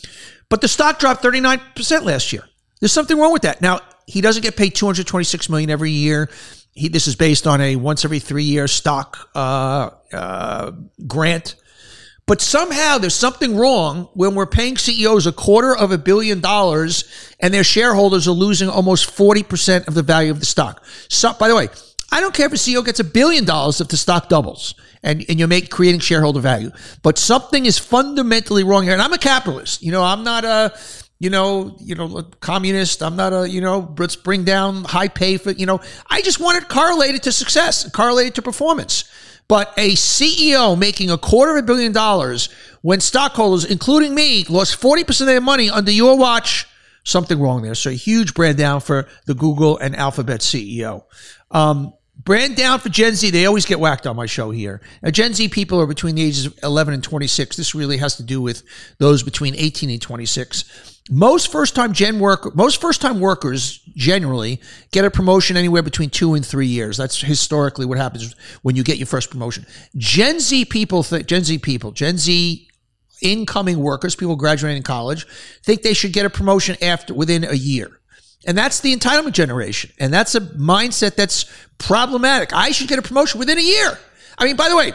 But 0.48 0.60
the 0.60 0.68
stock 0.68 1.00
dropped 1.00 1.22
39 1.22 1.60
percent 1.74 2.04
last 2.04 2.32
year. 2.32 2.44
There's 2.80 2.92
something 2.92 3.18
wrong 3.18 3.32
with 3.32 3.42
that. 3.42 3.60
Now 3.60 3.80
he 4.06 4.20
doesn't 4.20 4.42
get 4.42 4.56
paid 4.56 4.76
226 4.76 5.48
million 5.48 5.70
every 5.70 5.90
year. 5.90 6.30
He, 6.70 6.88
this 6.88 7.08
is 7.08 7.16
based 7.16 7.48
on 7.48 7.60
a 7.60 7.74
once 7.74 8.04
every 8.04 8.20
three 8.20 8.44
year 8.44 8.68
stock 8.68 9.28
uh, 9.34 9.90
uh, 10.12 10.72
grant 11.06 11.56
but 12.26 12.40
somehow 12.40 12.98
there's 12.98 13.14
something 13.14 13.56
wrong 13.56 14.08
when 14.14 14.34
we're 14.34 14.46
paying 14.46 14.76
CEOs 14.76 15.26
a 15.26 15.32
quarter 15.32 15.76
of 15.76 15.92
a 15.92 15.98
billion 15.98 16.40
dollars 16.40 17.04
and 17.38 17.54
their 17.54 17.64
shareholders 17.64 18.26
are 18.26 18.32
losing 18.32 18.68
almost 18.68 19.08
40% 19.16 19.86
of 19.86 19.94
the 19.94 20.02
value 20.02 20.32
of 20.32 20.40
the 20.40 20.46
stock. 20.46 20.84
So, 21.08 21.32
by 21.34 21.48
the 21.48 21.54
way, 21.54 21.68
I 22.10 22.20
don't 22.20 22.34
care 22.34 22.46
if 22.46 22.52
a 22.52 22.56
CEO 22.56 22.84
gets 22.84 23.00
a 23.00 23.04
billion 23.04 23.44
dollars 23.44 23.80
if 23.80 23.88
the 23.88 23.96
stock 23.96 24.28
doubles 24.28 24.74
and, 25.02 25.24
and 25.28 25.38
you 25.38 25.46
make 25.46 25.70
creating 25.70 26.00
shareholder 26.00 26.40
value. 26.40 26.70
But 27.02 27.16
something 27.16 27.64
is 27.64 27.78
fundamentally 27.78 28.64
wrong 28.64 28.82
here. 28.82 28.92
And 28.92 29.02
I'm 29.02 29.12
a 29.12 29.18
capitalist. 29.18 29.82
You 29.82 29.92
know, 29.92 30.02
I'm 30.02 30.24
not 30.24 30.44
a, 30.44 30.76
you 31.20 31.30
know, 31.30 31.76
you 31.80 31.94
know, 31.94 32.22
communist. 32.40 33.02
I'm 33.02 33.16
not 33.16 33.32
a, 33.32 33.48
you 33.48 33.60
know, 33.60 33.94
let's 33.98 34.16
bring 34.16 34.44
down 34.44 34.84
high 34.84 35.08
pay 35.08 35.36
for, 35.36 35.52
you 35.52 35.66
know, 35.66 35.80
I 36.08 36.22
just 36.22 36.40
want 36.40 36.58
it 36.62 36.68
correlated 36.68 37.22
to 37.24 37.32
success, 37.32 37.88
correlated 37.90 38.34
to 38.36 38.42
performance. 38.42 39.04
But 39.48 39.72
a 39.76 39.92
CEO 39.92 40.76
making 40.78 41.10
a 41.10 41.18
quarter 41.18 41.56
of 41.56 41.64
a 41.64 41.66
billion 41.66 41.92
dollars 41.92 42.48
when 42.82 43.00
stockholders, 43.00 43.64
including 43.64 44.14
me, 44.14 44.44
lost 44.48 44.80
40% 44.80 45.20
of 45.20 45.26
their 45.26 45.40
money 45.40 45.70
under 45.70 45.90
your 45.90 46.18
watch, 46.18 46.66
something 47.04 47.38
wrong 47.38 47.62
there. 47.62 47.74
So 47.74 47.90
a 47.90 47.94
huge 47.94 48.34
brand 48.34 48.58
down 48.58 48.80
for 48.80 49.06
the 49.26 49.34
Google 49.34 49.78
and 49.78 49.94
Alphabet 49.94 50.40
CEO. 50.40 51.04
Um, 51.52 51.94
brand 52.16 52.56
down 52.56 52.80
for 52.80 52.88
Gen 52.88 53.14
Z. 53.14 53.30
They 53.30 53.46
always 53.46 53.66
get 53.66 53.78
whacked 53.78 54.06
on 54.06 54.16
my 54.16 54.26
show 54.26 54.50
here. 54.50 54.80
Now, 55.02 55.10
Gen 55.10 55.32
Z 55.32 55.48
people 55.48 55.80
are 55.80 55.86
between 55.86 56.16
the 56.16 56.24
ages 56.24 56.46
of 56.46 56.58
11 56.62 56.94
and 56.94 57.02
26. 57.04 57.56
This 57.56 57.74
really 57.74 57.98
has 57.98 58.16
to 58.16 58.24
do 58.24 58.40
with 58.40 58.64
those 58.98 59.22
between 59.22 59.54
18 59.54 59.90
and 59.90 60.02
26 60.02 60.95
most 61.10 61.52
first 61.52 61.74
time 61.74 61.92
gen 61.92 62.18
work 62.18 62.54
most 62.56 62.80
first 62.80 63.00
time 63.00 63.20
workers 63.20 63.78
generally 63.94 64.60
get 64.90 65.04
a 65.04 65.10
promotion 65.10 65.56
anywhere 65.56 65.82
between 65.82 66.10
two 66.10 66.34
and 66.34 66.44
three 66.44 66.66
years. 66.66 66.96
That's 66.96 67.20
historically 67.20 67.86
what 67.86 67.98
happens 67.98 68.34
when 68.62 68.76
you 68.76 68.82
get 68.82 68.98
your 68.98 69.06
first 69.06 69.30
promotion. 69.30 69.66
Gen 69.96 70.40
z 70.40 70.64
people 70.64 71.02
gen 71.02 71.44
z 71.44 71.58
people 71.58 71.92
gen 71.92 72.18
z 72.18 72.68
incoming 73.22 73.78
workers 73.78 74.16
people 74.16 74.36
graduating 74.36 74.82
college 74.82 75.26
think 75.62 75.82
they 75.82 75.94
should 75.94 76.12
get 76.12 76.26
a 76.26 76.30
promotion 76.30 76.76
after 76.82 77.14
within 77.14 77.44
a 77.44 77.54
year. 77.54 78.00
And 78.46 78.56
that's 78.56 78.80
the 78.80 78.94
entitlement 78.94 79.32
generation. 79.32 79.90
And 79.98 80.12
that's 80.12 80.34
a 80.34 80.40
mindset 80.40 81.16
that's 81.16 81.46
problematic. 81.78 82.52
I 82.52 82.70
should 82.70 82.88
get 82.88 82.98
a 82.98 83.02
promotion 83.02 83.38
within 83.38 83.58
a 83.58 83.62
year. 83.62 83.98
I 84.38 84.44
mean 84.44 84.56
by 84.56 84.68
the 84.68 84.76
way 84.76 84.92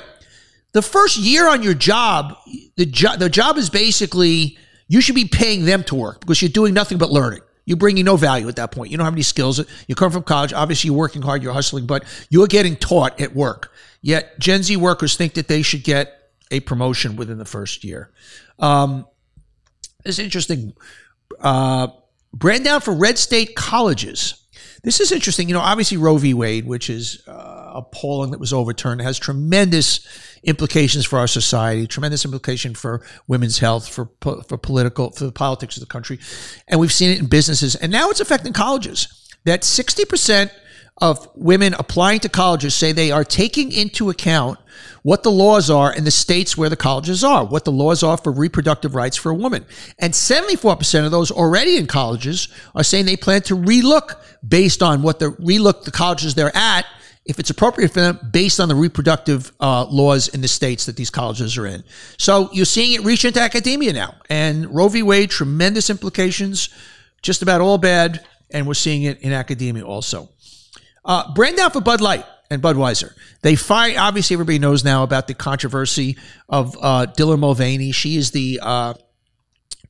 the 0.74 0.82
first 0.82 1.18
year 1.18 1.48
on 1.48 1.64
your 1.64 1.74
job 1.74 2.36
the 2.76 2.86
job 2.86 3.20
the 3.20 3.30
job 3.30 3.58
is 3.58 3.70
basically 3.70 4.58
you 4.92 5.00
should 5.00 5.16
be 5.16 5.24
paying 5.24 5.64
them 5.64 5.86
to 5.86 5.96
work 5.96 6.20
because 6.20 6.42
you're 6.42 6.50
doing 6.50 6.74
nothing 6.74 6.98
but 6.98 7.10
learning. 7.10 7.40
You're 7.64 7.78
bringing 7.78 8.04
no 8.04 8.18
value 8.18 8.50
at 8.50 8.58
that 8.58 8.74
point. 8.74 8.92
You 8.92 8.98
don't 8.98 9.06
have 9.06 9.14
any 9.14 9.22
skills. 9.22 9.64
You 9.88 9.96
come 9.96 10.12
from 10.12 10.24
college. 10.24 10.52
Obviously, 10.52 10.90
you're 10.90 10.98
working 10.98 11.22
hard, 11.22 11.42
you're 11.42 11.54
hustling, 11.54 11.86
but 11.86 12.04
you're 12.30 12.46
getting 12.46 12.76
taught 12.76 13.22
at 13.22 13.34
work. 13.34 13.72
Yet, 14.02 14.38
Gen 14.38 14.64
Z 14.64 14.76
workers 14.76 15.16
think 15.16 15.36
that 15.36 15.48
they 15.48 15.62
should 15.62 15.86
get 15.86 16.32
a 16.52 16.60
promotion 16.60 17.16
within 17.16 17.38
the 17.38 17.46
first 17.46 17.86
year. 17.86 18.12
Um, 18.60 19.08
it's 20.04 20.20
interesting. 20.20 20.74
Uh, 21.40 21.88
brand 22.34 22.66
down 22.66 22.82
for 22.82 22.94
red 22.94 23.18
state 23.18 23.56
colleges. 23.56 24.46
This 24.84 25.00
is 25.00 25.14
interesting. 25.14 25.48
You 25.48 25.54
know, 25.54 25.62
obviously 25.62 25.96
Roe 25.96 26.18
v. 26.18 26.34
Wade, 26.34 26.66
which 26.66 26.90
is 26.90 27.26
uh, 27.30 27.61
appalling 27.74 28.32
that 28.32 28.40
was 28.40 28.54
overturned, 28.54 29.02
has 29.02 29.18
tremendous 29.18 30.08
implications 30.44 31.06
for 31.06 31.20
our 31.20 31.28
society, 31.28 31.88
tremendous 31.88 32.26
implication 32.26 32.74
for 32.74 33.02
women's 33.28 33.60
health, 33.60 33.88
for 33.88 34.10
for 34.22 34.58
political, 34.58 35.12
for 35.12 35.26
the 35.26 35.32
politics 35.32 35.78
of 35.78 35.82
the 35.82 35.88
country, 35.88 36.20
and 36.68 36.80
we've 36.80 36.92
seen 36.92 37.12
it 37.12 37.20
in 37.20 37.28
businesses, 37.28 37.76
and 37.76 37.92
now 37.92 38.10
it's 38.10 38.20
affecting 38.20 38.54
colleges. 38.54 39.08
That 39.46 39.64
sixty 39.64 40.06
percent 40.06 40.52
of 41.02 41.28
women 41.36 41.74
applying 41.80 42.20
to 42.20 42.30
colleges 42.30 42.76
say 42.76 42.92
they 42.92 43.12
are 43.12 43.24
taking 43.24 43.72
into 43.72 44.10
account 44.10 44.60
what 45.04 45.24
the 45.24 45.32
laws 45.32 45.70
are 45.70 45.94
in 45.94 46.04
the 46.04 46.12
states 46.12 46.56
where 46.56 46.70
the 46.70 46.76
colleges 46.76 47.24
are, 47.24 47.44
what 47.44 47.66
the 47.66 47.72
laws 47.72 48.04
are 48.04 48.18
for 48.18 48.32
reproductive 48.32 48.94
rights 48.94 49.18
for 49.18 49.32
a 49.32 49.36
woman. 49.36 49.66
And 49.98 50.14
74% 50.14 51.06
of 51.06 51.12
those 51.12 51.32
already 51.32 51.78
in 51.78 51.88
colleges 51.88 52.48
are 52.76 52.84
saying 52.84 53.06
they 53.08 53.18
plan 53.18 53.42
to 53.44 53.56
relook 53.56 54.16
based 54.48 54.84
on 54.84 55.02
what 55.02 55.20
the 55.20 55.32
relook 55.32 55.84
the 55.84 55.92
colleges 55.92 56.36
they're 56.36 56.56
at, 56.56 56.86
if 57.26 57.40
it's 57.40 57.50
appropriate 57.50 57.90
for 57.90 58.02
them, 58.02 58.20
based 58.32 58.60
on 58.60 58.68
the 58.68 58.76
reproductive 58.76 59.52
uh, 59.60 59.86
laws 59.86 60.28
in 60.28 60.42
the 60.42 60.48
states 60.48 60.86
that 60.88 60.96
these 60.96 61.10
colleges 61.10 61.58
are 61.58 61.68
in. 61.68 61.84
So 62.18 62.50
you're 62.52 62.66
seeing 62.66 62.94
it 62.94 63.04
reach 63.04 63.26
into 63.26 63.40
academia 63.40 63.94
now. 63.94 64.16
And 64.30 64.74
Roe 64.74 64.88
v. 64.88 65.04
Wade, 65.04 65.30
tremendous 65.30 65.90
implications, 65.90 66.70
just 67.22 67.42
about 67.42 67.62
all 67.62 67.78
bad. 67.78 68.26
And 68.50 68.68
we're 68.68 68.74
seeing 68.74 69.04
it 69.04 69.22
in 69.22 69.32
academia 69.34 69.86
also. 69.86 70.30
Uh, 71.06 71.32
brand 71.34 71.58
down 71.58 71.72
for 71.72 71.80
Bud 71.80 72.02
Light 72.02 72.26
and 72.50 72.62
Budweiser. 72.62 73.14
They 73.44 73.56
fight. 73.56 73.98
Obviously, 73.98 74.34
everybody 74.34 74.60
knows 74.60 74.84
now 74.84 75.04
about 75.04 75.28
the 75.28 75.34
controversy 75.34 76.18
of 76.50 76.76
uh, 76.82 77.06
Dylan 77.18 77.40
Mulvaney. 77.40 77.92
She 77.92 78.18
is 78.18 78.32
the 78.32 78.60
uh, 78.62 78.94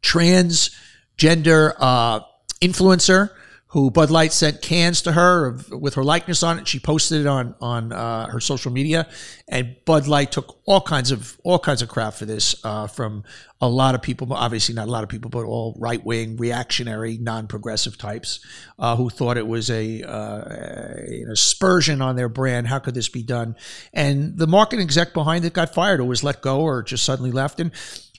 transgender 0.02 1.74
uh, 1.80 2.20
influencer 2.62 3.32
who 3.72 3.90
Bud 3.90 4.12
Light 4.12 4.34
sent 4.34 4.62
cans 4.62 5.02
to 5.04 5.14
her 5.14 5.58
with 5.72 5.94
her 5.94 6.04
likeness 6.04 6.44
on 6.44 6.60
it. 6.60 6.68
She 6.68 6.80
posted 6.80 7.22
it 7.22 7.28
on 7.28 7.56
on 7.62 7.94
uh, 7.94 8.28
her 8.28 8.42
social 8.42 8.72
media, 8.72 9.08
and 9.48 9.78
Bud 9.86 10.08
Light 10.08 10.34
took 10.34 10.60
all 10.66 10.82
kinds 10.82 11.10
of 11.10 11.40
all 11.44 11.58
kinds 11.58 11.82
of 11.82 11.88
crap 11.88 12.14
for 12.14 12.26
this 12.26 12.54
uh, 12.66 12.88
from 12.88 13.24
a 13.62 13.70
lot 13.70 13.96
of 13.96 14.02
people. 14.02 14.34
Obviously, 14.34 14.76
not 14.76 14.90
a 14.90 14.92
lot 14.92 15.04
of 15.04 15.10
people, 15.10 15.30
but 15.30 15.46
all 15.46 15.74
right 15.80 16.04
wing, 16.06 16.36
reactionary, 16.36 17.18
non 17.18 17.48
progressive 17.48 17.98
types 17.98 18.46
uh, 18.78 18.98
who 18.98 19.10
thought 19.10 19.38
it 19.38 19.48
was 19.48 19.70
a 19.70 20.04
uh, 20.04 20.44
an 20.50 21.30
aspersion 21.32 22.02
on 22.02 22.18
their 22.18 22.30
brand. 22.30 22.68
How 22.68 22.80
could 22.80 22.94
this 22.94 23.08
be 23.08 23.24
done? 23.24 23.56
And 23.94 24.38
the 24.38 24.48
marketing 24.48 24.84
exec 24.84 25.14
behind 25.14 25.46
it 25.46 25.54
got 25.54 25.74
fired, 25.74 26.02
or 26.02 26.06
was 26.06 26.26
let 26.26 26.42
go, 26.42 26.60
or 26.60 26.84
just 26.84 27.06
suddenly 27.06 27.32
left. 27.32 27.62
And 27.62 27.72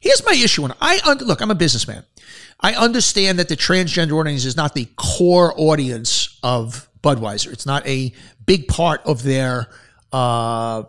Here's 0.03 0.25
my 0.27 0.33
issue. 0.33 0.65
And 0.65 0.75
I 0.81 1.15
look, 1.15 1.41
I'm 1.41 1.53
a 1.53 1.55
businessman. 1.55 2.05
I 2.59 2.75
understand 2.75 3.39
that 3.39 3.49
the 3.49 3.57
transgender 3.57 4.19
audience 4.19 4.45
is 4.45 4.57
not 4.57 4.75
the 4.75 4.89
core 4.97 5.55
audience 5.57 6.39
of 6.43 6.89
Budweiser. 7.03 7.53
It's 7.53 7.67
not 7.67 7.87
a 7.87 8.13
big 8.45 8.67
part 8.67 9.01
of 9.05 9.23
their 9.23 9.69
uh, 10.13 10.83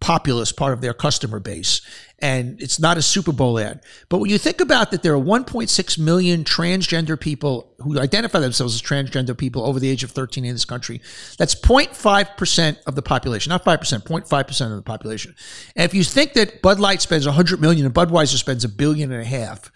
populace, 0.00 0.50
part 0.50 0.72
of 0.72 0.80
their 0.80 0.94
customer 0.94 1.40
base 1.40 1.82
and 2.22 2.62
it's 2.62 2.78
not 2.78 2.96
a 2.96 3.02
Super 3.02 3.32
Bowl 3.32 3.58
ad. 3.58 3.82
But 4.08 4.18
when 4.18 4.30
you 4.30 4.38
think 4.38 4.60
about 4.60 4.92
that, 4.92 5.02
there 5.02 5.12
are 5.12 5.20
1.6 5.20 5.98
million 5.98 6.44
transgender 6.44 7.18
people 7.18 7.74
who 7.80 7.98
identify 7.98 8.38
themselves 8.38 8.76
as 8.76 8.80
transgender 8.80 9.36
people 9.36 9.66
over 9.66 9.80
the 9.80 9.90
age 9.90 10.04
of 10.04 10.12
13 10.12 10.44
in 10.44 10.54
this 10.54 10.64
country. 10.64 11.02
That's 11.36 11.56
0.5% 11.56 12.76
of 12.86 12.94
the 12.94 13.02
population, 13.02 13.50
not 13.50 13.64
5%, 13.64 14.04
0.5% 14.04 14.70
of 14.70 14.76
the 14.76 14.82
population. 14.82 15.34
And 15.74 15.84
if 15.84 15.94
you 15.94 16.04
think 16.04 16.34
that 16.34 16.62
Bud 16.62 16.78
Light 16.78 17.02
spends 17.02 17.26
100 17.26 17.60
million 17.60 17.84
and 17.84 17.94
Budweiser 17.94 18.38
spends 18.38 18.64
a 18.64 18.68
billion 18.68 19.10
and 19.10 19.20
a 19.20 19.26
half, 19.26 19.72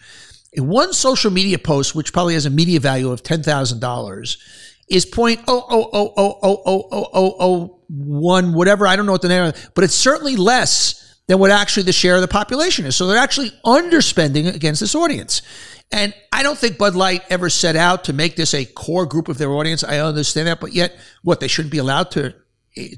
in 0.53 0.69
one 0.69 0.93
social 0.93 1.33
media 1.33 1.59
post, 1.59 1.97
which 1.97 2.13
probably 2.13 2.35
has 2.35 2.47
a 2.47 2.51
media 2.51 2.79
value 2.79 3.11
of 3.11 3.25
$10,000, 3.25 4.37
is 4.89 5.05
point 5.05 5.41
oh 5.49 5.67
oh 5.69 5.91
oh 5.93 6.13
oh 6.17 6.39
oh 6.43 6.63
oh 6.65 7.09
oh 7.13 7.37
oh 7.41 7.81
one 7.89 8.53
whatever 8.53 8.87
I 8.87 8.95
don't 8.95 9.05
know 9.05 9.11
what 9.11 9.23
the 9.23 9.29
name, 9.29 9.47
of, 9.47 9.71
but 9.75 9.83
it's 9.83 9.97
certainly 9.97 10.37
less 10.37 11.06
than 11.29 11.39
what 11.39 11.51
actually 11.51 11.83
the 11.83 11.93
share 11.93 12.15
of 12.15 12.21
the 12.21 12.29
population 12.29 12.87
is. 12.87 12.97
So 12.97 13.07
they're 13.07 13.19
actually 13.19 13.51
underspending 13.65 14.53
against 14.55 14.81
this 14.81 14.95
audience. 14.95 15.43
And 15.93 16.15
I 16.33 16.43
don't 16.43 16.59
think 16.59 16.79
Bud 16.79 16.95
Light 16.95 17.23
ever 17.31 17.49
set 17.49 17.77
out 17.77 18.05
to 18.05 18.13
make 18.13 18.37
this 18.37 18.55
a 18.55 18.65
core 18.65 19.07
group 19.07 19.29
of 19.29 19.39
their 19.39 19.53
audience. 19.53 19.85
I 19.85 19.99
understand 19.99 20.49
that, 20.49 20.61
but 20.61 20.73
yet 20.73 20.97
what 21.23 21.41
they 21.41 21.49
shouldn't 21.49 21.73
be 21.73 21.79
allowed 21.79 22.11
to 22.13 22.35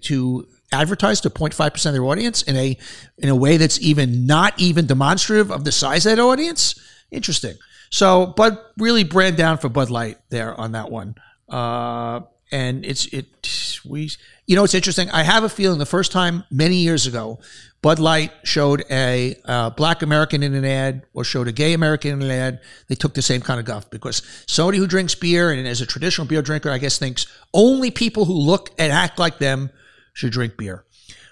to 0.02 0.49
advertise 0.73 1.20
to 1.20 1.30
0.5% 1.30 1.87
of 1.87 1.92
their 1.92 2.04
audience 2.04 2.42
in 2.42 2.56
a 2.56 2.76
in 3.18 3.28
a 3.28 3.37
way 3.37 3.56
that's 3.56 3.80
even 3.80 4.26
not 4.26 4.58
even 4.61 4.87
demonstrative 4.87 5.50
of 5.50 5.64
the 5.64 5.73
size 5.73 6.04
of 6.06 6.16
that 6.16 6.23
audience. 6.23 6.78
Interesting. 7.11 7.56
So 7.90 8.26
Bud 8.26 8.58
really 8.76 9.04
brand 9.04 9.37
down 9.37 9.58
for 9.58 9.68
Bud 9.68 9.90
Light 9.90 10.18
there 10.30 10.58
on 10.58 10.73
that 10.73 10.90
one. 10.90 11.14
Uh, 11.49 12.20
and 12.50 12.85
it's 12.85 13.06
it 13.06 13.80
we 13.85 14.11
you 14.47 14.56
know 14.56 14.64
it's 14.64 14.75
interesting. 14.75 15.11
I 15.11 15.23
have 15.23 15.44
a 15.44 15.49
feeling 15.49 15.78
the 15.78 15.87
first 15.87 16.12
time 16.12 16.44
many 16.50 16.76
years 16.76 17.06
ago 17.06 17.38
Bud 17.80 17.99
Light 17.99 18.32
showed 18.42 18.85
a 18.90 19.37
uh, 19.44 19.70
black 19.70 20.02
American 20.02 20.42
in 20.42 20.54
an 20.54 20.64
ad 20.64 21.06
or 21.14 21.23
showed 21.23 21.47
a 21.47 21.52
gay 21.52 21.75
American 21.75 22.12
in 22.12 22.23
an 22.23 22.30
ad, 22.30 22.61
they 22.88 22.94
took 22.97 23.14
the 23.14 23.23
same 23.23 23.40
kind 23.40 23.61
of 23.61 23.66
guff 23.66 23.88
because 23.88 24.23
somebody 24.47 24.78
who 24.78 24.87
drinks 24.87 25.14
beer 25.14 25.50
and 25.50 25.66
is 25.66 25.80
a 25.80 25.87
traditional 25.87 26.26
beer 26.26 26.42
drinker, 26.42 26.70
I 26.70 26.78
guess, 26.78 26.99
thinks 26.99 27.26
only 27.54 27.90
people 27.90 28.25
who 28.25 28.35
look 28.35 28.70
and 28.78 28.92
act 28.92 29.18
like 29.18 29.38
them 29.38 29.70
should 30.12 30.32
drink 30.32 30.56
beer. 30.56 30.85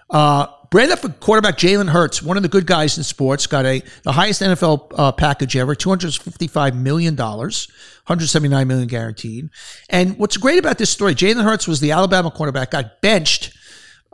Uh, 0.09 0.47
brand 0.71 0.97
for 1.01 1.09
quarterback 1.09 1.59
Jalen 1.59 1.89
Hurts, 1.89 2.23
one 2.23 2.37
of 2.37 2.45
the 2.45 2.49
good 2.49 2.65
guys 2.65 2.97
in 2.97 3.03
sports, 3.03 3.49
got 3.49 3.67
a 3.67 3.83
the 4.05 4.13
highest 4.13 4.41
NFL 4.41 4.93
uh, 4.95 5.11
package 5.11 5.57
ever, 5.57 5.75
two 5.75 5.89
hundred 5.89 6.15
fifty-five 6.15 6.77
million 6.77 7.17
dollars, 7.17 7.67
one 8.07 8.19
hundred 8.19 8.29
seventy-nine 8.29 8.69
million 8.69 8.87
guaranteed. 8.87 9.49
And 9.91 10.17
what's 10.17 10.37
great 10.37 10.61
about 10.61 10.79
this 10.79 10.91
story, 10.91 11.17
Jalen 11.17 11.43
Hurts 11.43 11.67
was 11.67 11.81
the 11.81 11.91
Alabama 11.91 12.31
quarterback, 12.31 12.71
got 12.71 13.01
benched 13.01 13.53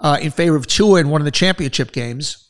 uh, 0.02 0.18
in 0.20 0.30
favor 0.30 0.56
of 0.56 0.66
Tua 0.66 1.00
in 1.00 1.08
one 1.08 1.20
of 1.20 1.24
the 1.24 1.30
championship 1.30 1.92
games. 1.92 2.48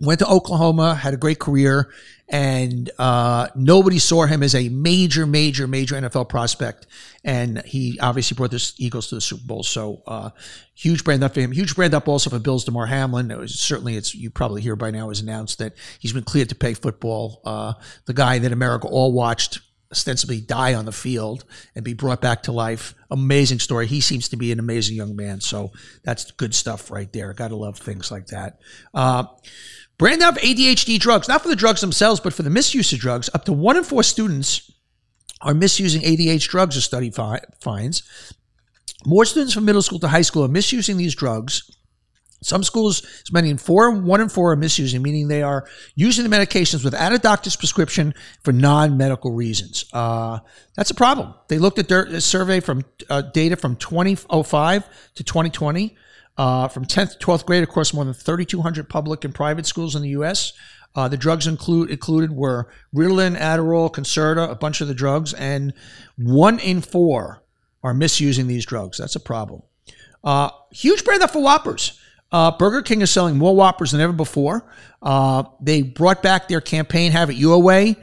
Went 0.00 0.18
to 0.18 0.26
Oklahoma, 0.26 0.94
had 0.94 1.14
a 1.14 1.16
great 1.16 1.38
career, 1.38 1.90
and 2.28 2.90
uh, 2.98 3.48
nobody 3.54 4.00
saw 4.00 4.26
him 4.26 4.42
as 4.42 4.54
a 4.54 4.68
major, 4.68 5.26
major, 5.26 5.68
major 5.68 5.94
NFL 5.94 6.28
prospect. 6.28 6.86
And 7.24 7.62
he 7.64 7.98
obviously 8.00 8.34
brought 8.34 8.50
the 8.50 8.72
Eagles 8.78 9.08
to 9.08 9.14
the 9.14 9.20
Super 9.20 9.46
Bowl. 9.46 9.62
So 9.62 10.02
uh, 10.06 10.30
huge 10.74 11.04
brand 11.04 11.22
up 11.22 11.34
for 11.34 11.40
him. 11.40 11.52
Huge 11.52 11.76
brand 11.76 11.94
up 11.94 12.08
also 12.08 12.30
for 12.30 12.40
Bills 12.40 12.64
Damar 12.64 12.86
Hamlin. 12.86 13.30
It 13.30 13.38
was, 13.38 13.58
certainly, 13.58 13.96
it's 13.96 14.12
you 14.12 14.28
probably 14.28 14.60
hear 14.60 14.74
by 14.74 14.90
now 14.90 15.08
has 15.08 15.20
announced 15.20 15.58
that 15.58 15.74
he's 16.00 16.12
been 16.12 16.24
cleared 16.24 16.48
to 16.48 16.56
play 16.56 16.74
football. 16.74 17.40
Uh, 17.44 17.74
the 18.06 18.14
guy 18.14 18.40
that 18.40 18.52
America 18.52 18.88
all 18.88 19.12
watched 19.12 19.60
ostensibly 19.96 20.40
die 20.40 20.74
on 20.74 20.84
the 20.84 20.92
field 20.92 21.44
and 21.74 21.84
be 21.84 21.94
brought 21.94 22.20
back 22.20 22.42
to 22.44 22.52
life. 22.52 22.94
Amazing 23.10 23.58
story. 23.58 23.86
He 23.86 24.00
seems 24.00 24.28
to 24.28 24.36
be 24.36 24.52
an 24.52 24.58
amazing 24.58 24.94
young 24.94 25.16
man. 25.16 25.40
So 25.40 25.72
that's 26.04 26.30
good 26.32 26.54
stuff 26.54 26.90
right 26.90 27.10
there. 27.12 27.32
Got 27.32 27.48
to 27.48 27.56
love 27.56 27.78
things 27.78 28.10
like 28.10 28.26
that. 28.26 28.60
Uh, 28.92 29.24
brand 29.96 30.22
up 30.22 30.36
ADHD 30.36 30.98
drugs, 30.98 31.28
not 31.28 31.42
for 31.42 31.48
the 31.48 31.56
drugs 31.56 31.80
themselves, 31.80 32.20
but 32.20 32.34
for 32.34 32.42
the 32.42 32.50
misuse 32.50 32.92
of 32.92 32.98
drugs. 32.98 33.30
Up 33.32 33.46
to 33.46 33.52
one 33.54 33.78
in 33.78 33.84
four 33.84 34.02
students 34.02 34.70
are 35.40 35.54
misusing 35.54 36.02
ADHD 36.02 36.46
drugs, 36.46 36.76
a 36.76 36.82
study 36.82 37.10
fi- 37.10 37.40
finds. 37.60 38.02
More 39.06 39.24
students 39.24 39.54
from 39.54 39.64
middle 39.64 39.82
school 39.82 39.98
to 40.00 40.08
high 40.08 40.22
school 40.22 40.44
are 40.44 40.48
misusing 40.48 40.98
these 40.98 41.14
drugs 41.14 41.70
some 42.42 42.62
schools, 42.62 43.02
as 43.22 43.32
many 43.32 43.50
in 43.50 43.58
four, 43.58 43.90
one 43.90 44.20
in 44.20 44.28
four 44.28 44.52
are 44.52 44.56
misusing, 44.56 45.02
meaning 45.02 45.28
they 45.28 45.42
are 45.42 45.66
using 45.94 46.28
the 46.28 46.34
medications 46.34 46.84
without 46.84 47.12
a 47.12 47.18
doctor's 47.18 47.56
prescription 47.56 48.14
for 48.42 48.52
non-medical 48.52 49.32
reasons. 49.32 49.84
Uh, 49.92 50.40
that's 50.76 50.90
a 50.90 50.94
problem. 50.94 51.34
They 51.48 51.58
looked 51.58 51.78
at 51.78 51.88
their 51.88 52.20
survey 52.20 52.60
from 52.60 52.84
uh, 53.08 53.22
data 53.22 53.56
from 53.56 53.76
2005 53.76 54.88
to 55.14 55.24
2020. 55.24 55.96
Uh, 56.38 56.68
from 56.68 56.84
10th 56.84 57.18
to 57.18 57.26
12th 57.26 57.46
grade 57.46 57.62
across 57.62 57.94
more 57.94 58.04
than 58.04 58.12
3,200 58.12 58.90
public 58.90 59.24
and 59.24 59.34
private 59.34 59.64
schools 59.64 59.96
in 59.96 60.02
the 60.02 60.10
U.S. 60.10 60.52
Uh, 60.94 61.08
the 61.08 61.16
drugs 61.16 61.46
include, 61.46 61.90
included 61.90 62.30
were 62.30 62.68
Ritalin, 62.94 63.38
Adderall, 63.38 63.90
Concerta, 63.90 64.50
a 64.50 64.54
bunch 64.54 64.82
of 64.82 64.88
the 64.88 64.92
drugs, 64.92 65.32
and 65.32 65.72
one 66.16 66.58
in 66.58 66.82
four 66.82 67.42
are 67.82 67.94
misusing 67.94 68.48
these 68.48 68.66
drugs. 68.66 68.98
That's 68.98 69.16
a 69.16 69.20
problem. 69.20 69.62
Uh, 70.22 70.50
huge 70.72 71.06
up 71.06 71.30
for 71.30 71.40
Whoppers. 71.40 71.98
Uh, 72.32 72.50
Burger 72.56 72.82
King 72.82 73.02
is 73.02 73.10
selling 73.10 73.36
more 73.36 73.54
Whoppers 73.54 73.92
than 73.92 74.00
ever 74.00 74.12
before. 74.12 74.64
Uh, 75.02 75.44
they 75.60 75.82
brought 75.82 76.22
back 76.22 76.48
their 76.48 76.60
campaign, 76.60 77.12
Have 77.12 77.30
It 77.30 77.36
Your 77.36 77.62
Way, 77.62 77.96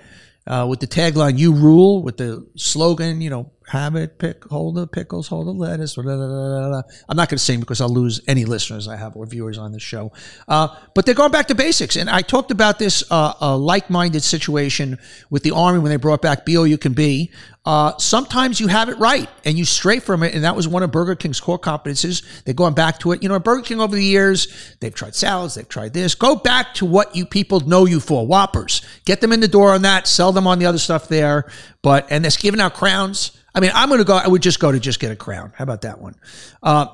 uh, 0.47 0.65
with 0.69 0.79
the 0.79 0.87
tagline, 0.87 1.37
You 1.37 1.53
Rule, 1.53 2.03
with 2.03 2.17
the 2.17 2.47
slogan, 2.55 3.21
you 3.21 3.29
know, 3.29 3.51
have 3.67 3.95
it, 3.95 4.19
pick, 4.19 4.43
hold 4.45 4.75
the 4.75 4.87
pickles, 4.87 5.27
hold 5.27 5.47
the 5.47 5.51
lettuce. 5.51 5.95
Blah, 5.95 6.03
blah, 6.03 6.69
blah, 6.69 6.81
I'm 7.07 7.17
not 7.17 7.29
going 7.29 7.37
to 7.37 7.43
sing 7.43 7.59
because 7.59 7.81
I'll 7.81 7.89
lose 7.89 8.21
any 8.27 8.45
listeners 8.45 8.87
I 8.87 8.95
have 8.97 9.15
or 9.15 9.25
viewers 9.25 9.57
on 9.57 9.71
this 9.71 9.83
show. 9.83 10.11
Uh, 10.47 10.67
but 10.93 11.05
they're 11.05 11.15
going 11.15 11.31
back 11.31 11.47
to 11.47 11.55
basics. 11.55 11.95
And 11.95 12.09
I 12.09 12.21
talked 12.21 12.51
about 12.51 12.79
this 12.79 13.03
uh, 13.09 13.57
like 13.57 13.89
minded 13.89 14.23
situation 14.23 14.99
with 15.29 15.43
the 15.43 15.51
Army 15.51 15.79
when 15.79 15.89
they 15.89 15.97
brought 15.97 16.21
back 16.21 16.45
Be 16.45 16.57
All 16.57 16.67
You 16.67 16.77
Can 16.77 16.93
Be. 16.93 17.31
Uh, 17.65 17.97
sometimes 17.97 18.59
you 18.59 18.67
have 18.67 18.89
it 18.89 18.97
right 18.97 19.29
and 19.45 19.57
you 19.57 19.63
stray 19.63 19.99
from 19.99 20.21
it. 20.21 20.35
And 20.35 20.43
that 20.43 20.55
was 20.55 20.67
one 20.67 20.83
of 20.83 20.91
Burger 20.91 21.15
King's 21.15 21.39
core 21.39 21.59
competencies. 21.59 22.43
They're 22.43 22.53
going 22.53 22.73
back 22.73 22.99
to 22.99 23.13
it. 23.13 23.23
You 23.23 23.29
know, 23.29 23.39
Burger 23.39 23.61
King 23.61 23.79
over 23.79 23.95
the 23.95 24.03
years, 24.03 24.75
they've 24.81 24.93
tried 24.93 25.15
salads, 25.15 25.55
they've 25.55 25.67
tried 25.67 25.93
this. 25.93 26.13
Go 26.13 26.35
back 26.35 26.73
to 26.75 26.85
what 26.85 27.15
you 27.15 27.25
people 27.25 27.61
know 27.61 27.85
you 27.85 28.01
for 28.01 28.27
Whoppers. 28.27 28.81
Get 29.05 29.21
them 29.21 29.31
in 29.31 29.39
the 29.39 29.47
door 29.47 29.71
on 29.71 29.83
that, 29.83 30.07
sell 30.07 30.33
them 30.33 30.45
on 30.45 30.59
the 30.59 30.65
other 30.65 30.77
stuff 30.77 31.07
there. 31.07 31.49
But, 31.81 32.07
and 32.09 32.25
they're 32.25 32.31
giving 32.31 32.59
out 32.59 32.73
crowns. 32.73 33.31
I 33.55 33.59
mean, 33.59 33.71
I'm 33.73 33.89
going 33.89 33.99
to 33.99 34.05
go, 34.05 34.15
I 34.15 34.27
would 34.27 34.41
just 34.41 34.59
go 34.59 34.71
to 34.71 34.79
just 34.79 34.99
get 34.99 35.11
a 35.11 35.15
crown. 35.15 35.53
How 35.55 35.63
about 35.63 35.81
that 35.81 35.99
one? 36.01 36.15
Uh, 36.61 36.87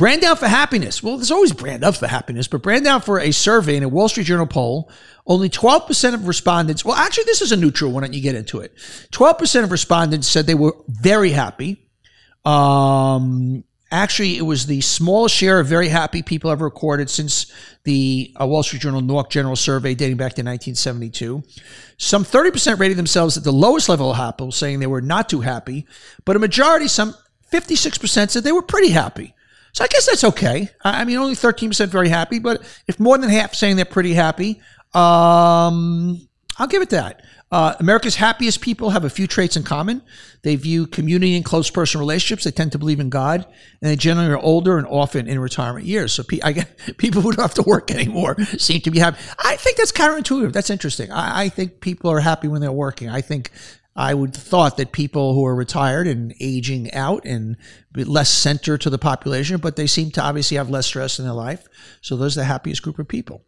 Brand 0.00 0.24
out 0.24 0.38
for 0.38 0.48
happiness. 0.48 1.02
Well, 1.02 1.18
there's 1.18 1.30
always 1.30 1.52
brand 1.52 1.84
up 1.84 1.94
for 1.94 2.06
happiness, 2.06 2.48
but 2.48 2.62
brand 2.62 2.86
out 2.86 3.04
for 3.04 3.20
a 3.20 3.32
survey 3.32 3.76
in 3.76 3.82
a 3.82 3.88
Wall 3.90 4.08
Street 4.08 4.24
Journal 4.24 4.46
poll. 4.46 4.90
Only 5.26 5.50
12% 5.50 6.14
of 6.14 6.26
respondents, 6.26 6.86
well, 6.86 6.96
actually, 6.96 7.24
this 7.24 7.42
is 7.42 7.52
a 7.52 7.56
neutral. 7.58 7.92
Why 7.92 8.00
don't 8.00 8.14
you 8.14 8.22
get 8.22 8.34
into 8.34 8.60
it? 8.60 8.74
12% 9.12 9.62
of 9.62 9.70
respondents 9.70 10.26
said 10.26 10.46
they 10.46 10.54
were 10.54 10.74
very 10.88 11.32
happy. 11.32 11.86
Um, 12.46 13.62
actually, 13.90 14.36
it 14.36 14.42
was 14.42 14.66
the 14.66 14.80
smallest 14.80 15.34
share 15.34 15.60
of 15.60 15.66
very 15.66 15.88
happy 15.88 16.22
people 16.22 16.50
ever 16.50 16.64
recorded 16.64 17.10
since 17.10 17.52
the 17.84 18.34
uh, 18.40 18.46
Wall 18.46 18.62
Street 18.62 18.82
Journal 18.82 19.00
NORC 19.02 19.30
General 19.30 19.56
Survey 19.56 19.94
dating 19.94 20.16
back 20.16 20.32
to 20.34 20.42
1972. 20.42 21.42
Some 21.96 22.24
30% 22.24 22.78
rated 22.78 22.96
themselves 22.96 23.36
at 23.36 23.44
the 23.44 23.52
lowest 23.52 23.88
level 23.88 24.10
of 24.10 24.16
happy, 24.16 24.50
saying 24.50 24.80
they 24.80 24.86
were 24.86 25.00
not 25.00 25.28
too 25.28 25.40
happy, 25.40 25.86
but 26.24 26.36
a 26.36 26.38
majority, 26.38 26.88
some 26.88 27.14
56% 27.52 28.30
said 28.30 28.44
they 28.44 28.52
were 28.52 28.62
pretty 28.62 28.90
happy. 28.90 29.34
So 29.72 29.84
I 29.84 29.88
guess 29.88 30.06
that's 30.06 30.24
okay. 30.24 30.68
I 30.82 31.04
mean, 31.04 31.18
only 31.18 31.34
13% 31.34 31.88
very 31.88 32.08
happy, 32.08 32.38
but 32.38 32.62
if 32.86 32.98
more 32.98 33.18
than 33.18 33.30
half 33.30 33.54
saying 33.54 33.76
they're 33.76 33.84
pretty 33.84 34.14
happy, 34.14 34.60
um, 34.94 36.28
I'll 36.58 36.66
give 36.66 36.82
it 36.82 36.90
that. 36.90 37.22
Uh, 37.52 37.74
America's 37.80 38.14
happiest 38.14 38.60
people 38.60 38.90
have 38.90 39.04
a 39.04 39.10
few 39.10 39.26
traits 39.26 39.56
in 39.56 39.64
common. 39.64 40.02
They 40.42 40.54
view 40.54 40.86
community 40.86 41.34
and 41.34 41.44
close 41.44 41.68
personal 41.68 42.00
relationships. 42.06 42.44
They 42.44 42.52
tend 42.52 42.70
to 42.72 42.78
believe 42.78 43.00
in 43.00 43.10
God, 43.10 43.44
and 43.82 43.90
they 43.90 43.96
generally 43.96 44.30
are 44.30 44.38
older 44.38 44.78
and 44.78 44.86
often 44.86 45.26
in 45.26 45.40
retirement 45.40 45.84
years. 45.84 46.12
So 46.12 46.22
pe- 46.22 46.38
get, 46.38 46.76
people 46.96 47.22
who 47.22 47.32
don't 47.32 47.42
have 47.42 47.54
to 47.54 47.62
work 47.62 47.90
anymore 47.90 48.40
seem 48.44 48.82
to 48.82 48.90
be 48.92 49.00
happy. 49.00 49.18
I 49.38 49.56
think 49.56 49.78
that's 49.78 49.90
counterintuitive. 49.90 50.52
That's 50.52 50.70
interesting. 50.70 51.10
I, 51.10 51.42
I 51.42 51.48
think 51.48 51.80
people 51.80 52.10
are 52.10 52.20
happy 52.20 52.46
when 52.46 52.60
they're 52.60 52.70
working. 52.70 53.08
I 53.08 53.20
think 53.20 53.50
I 53.96 54.14
would 54.14 54.32
thought 54.32 54.76
that 54.76 54.92
people 54.92 55.34
who 55.34 55.44
are 55.44 55.54
retired 55.54 56.06
and 56.06 56.32
aging 56.38 56.92
out 56.94 57.24
and 57.24 57.56
less 57.94 58.30
center 58.30 58.78
to 58.78 58.88
the 58.88 58.98
population, 58.98 59.58
but 59.58 59.74
they 59.74 59.88
seem 59.88 60.12
to 60.12 60.22
obviously 60.22 60.56
have 60.56 60.70
less 60.70 60.86
stress 60.86 61.18
in 61.18 61.24
their 61.24 61.34
life. 61.34 61.66
So 62.00 62.16
those 62.16 62.36
are 62.36 62.40
the 62.40 62.44
happiest 62.44 62.82
group 62.82 63.00
of 63.00 63.08
people. 63.08 63.44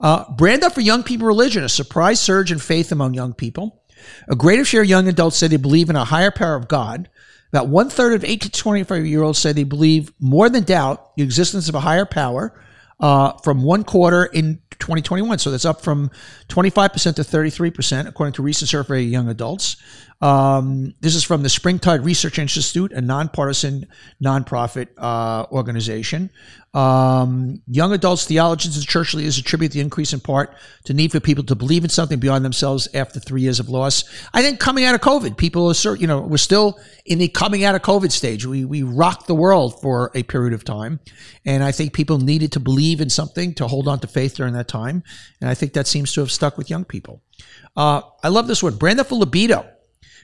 Uh, 0.00 0.30
brand 0.32 0.64
up 0.64 0.74
for 0.74 0.80
young 0.80 1.02
people 1.02 1.26
religion, 1.26 1.62
a 1.62 1.68
surprise 1.68 2.20
surge 2.20 2.50
in 2.50 2.58
faith 2.58 2.90
among 2.90 3.14
young 3.14 3.34
people. 3.34 3.82
A 4.28 4.36
greater 4.36 4.64
share 4.64 4.82
of 4.82 4.88
young 4.88 5.08
adults 5.08 5.36
say 5.36 5.46
they 5.46 5.56
believe 5.56 5.90
in 5.90 5.96
a 5.96 6.04
higher 6.04 6.30
power 6.30 6.54
of 6.54 6.68
God. 6.68 7.08
About 7.52 7.68
one 7.68 7.90
third 7.90 8.14
of 8.14 8.24
18 8.24 8.38
to 8.38 8.50
25 8.50 9.06
year 9.06 9.22
olds 9.22 9.38
say 9.38 9.52
they 9.52 9.64
believe 9.64 10.12
more 10.20 10.48
than 10.48 10.64
doubt 10.64 11.16
the 11.16 11.22
existence 11.22 11.68
of 11.68 11.74
a 11.74 11.80
higher 11.80 12.06
power 12.06 12.58
uh, 13.00 13.32
from 13.38 13.62
one 13.62 13.82
quarter 13.82 14.24
in 14.24 14.60
2021. 14.78 15.38
So 15.38 15.50
that's 15.50 15.64
up 15.64 15.82
from 15.82 16.10
25% 16.48 17.16
to 17.16 17.22
33%, 17.22 18.06
according 18.06 18.34
to 18.34 18.42
recent 18.42 18.68
survey 18.68 19.04
of 19.04 19.10
young 19.10 19.28
adults. 19.28 19.76
Um, 20.20 20.94
this 21.00 21.14
is 21.14 21.24
from 21.24 21.42
the 21.42 21.48
Springtide 21.48 22.04
Research 22.04 22.38
Institute, 22.38 22.92
a 22.92 23.00
nonpartisan 23.00 23.86
nonprofit 24.22 24.88
uh, 24.98 25.46
organization. 25.50 26.30
Um, 26.72 27.62
young 27.66 27.92
adults, 27.92 28.26
theologians, 28.26 28.76
and 28.76 28.86
church 28.86 29.12
leaders 29.14 29.38
attribute 29.38 29.72
the 29.72 29.80
increase 29.80 30.12
in 30.12 30.20
part 30.20 30.54
to 30.84 30.94
need 30.94 31.10
for 31.10 31.18
people 31.18 31.42
to 31.44 31.56
believe 31.56 31.82
in 31.82 31.90
something 31.90 32.20
beyond 32.20 32.44
themselves 32.44 32.86
after 32.94 33.18
three 33.18 33.40
years 33.40 33.58
of 33.58 33.68
loss. 33.68 34.04
I 34.32 34.42
think 34.42 34.60
coming 34.60 34.84
out 34.84 34.94
of 34.94 35.00
COVID, 35.00 35.36
people 35.36 35.68
are, 35.68 35.96
you 35.96 36.06
know, 36.06 36.20
we're 36.20 36.36
still 36.36 36.78
in 37.06 37.18
the 37.18 37.26
coming 37.26 37.64
out 37.64 37.74
of 37.74 37.82
COVID 37.82 38.12
stage. 38.12 38.46
We 38.46 38.64
we 38.64 38.82
rocked 38.82 39.26
the 39.26 39.34
world 39.34 39.80
for 39.80 40.12
a 40.14 40.22
period 40.22 40.52
of 40.52 40.64
time, 40.64 41.00
and 41.44 41.64
I 41.64 41.72
think 41.72 41.92
people 41.92 42.18
needed 42.18 42.52
to 42.52 42.60
believe 42.60 43.00
in 43.00 43.10
something 43.10 43.54
to 43.54 43.66
hold 43.66 43.88
on 43.88 43.98
to 44.00 44.06
faith 44.06 44.36
during 44.36 44.52
that 44.52 44.68
time, 44.68 45.02
and 45.40 45.50
I 45.50 45.54
think 45.54 45.72
that 45.72 45.88
seems 45.88 46.12
to 46.12 46.20
have 46.20 46.30
stuck 46.30 46.56
with 46.56 46.70
young 46.70 46.84
people. 46.84 47.22
Uh, 47.74 48.02
I 48.22 48.28
love 48.28 48.46
this 48.46 48.62
one, 48.62 48.76
Brandon 48.76 49.04
for 49.04 49.16
libido. 49.16 49.66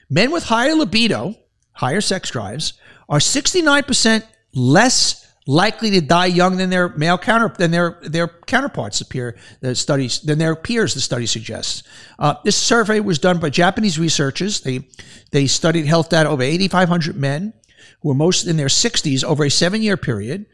Men 0.09 0.31
with 0.31 0.43
higher 0.43 0.73
libido, 0.73 1.35
higher 1.73 2.01
sex 2.01 2.29
drives, 2.29 2.73
are 3.09 3.19
69% 3.19 4.23
less 4.53 5.27
likely 5.47 5.89
to 5.91 6.01
die 6.01 6.25
young 6.25 6.57
than 6.57 6.69
their 6.69 6.89
male 6.89 7.17
counter 7.17 7.53
than 7.57 7.71
their 7.71 7.99
their 8.03 8.27
counterparts 8.27 8.99
appear 8.99 9.37
the 9.61 9.73
studies 9.73 10.19
than 10.19 10.37
their 10.37 10.55
peers 10.55 10.93
the 10.93 10.99
study 10.99 11.25
suggests. 11.25 11.83
Uh, 12.19 12.35
this 12.43 12.57
survey 12.57 12.99
was 12.99 13.17
done 13.17 13.39
by 13.39 13.49
japanese 13.49 13.97
researchers. 13.97 14.59
They 14.59 14.85
they 15.31 15.47
studied 15.47 15.85
health 15.85 16.09
data 16.09 16.27
over 16.27 16.43
8500 16.43 17.15
men 17.15 17.53
who 18.01 18.09
were 18.09 18.15
most 18.15 18.45
in 18.47 18.57
their 18.57 18.67
60s 18.67 19.23
over 19.23 19.43
a 19.43 19.51
seven 19.51 19.81
year 19.81 19.97
period. 19.97 20.45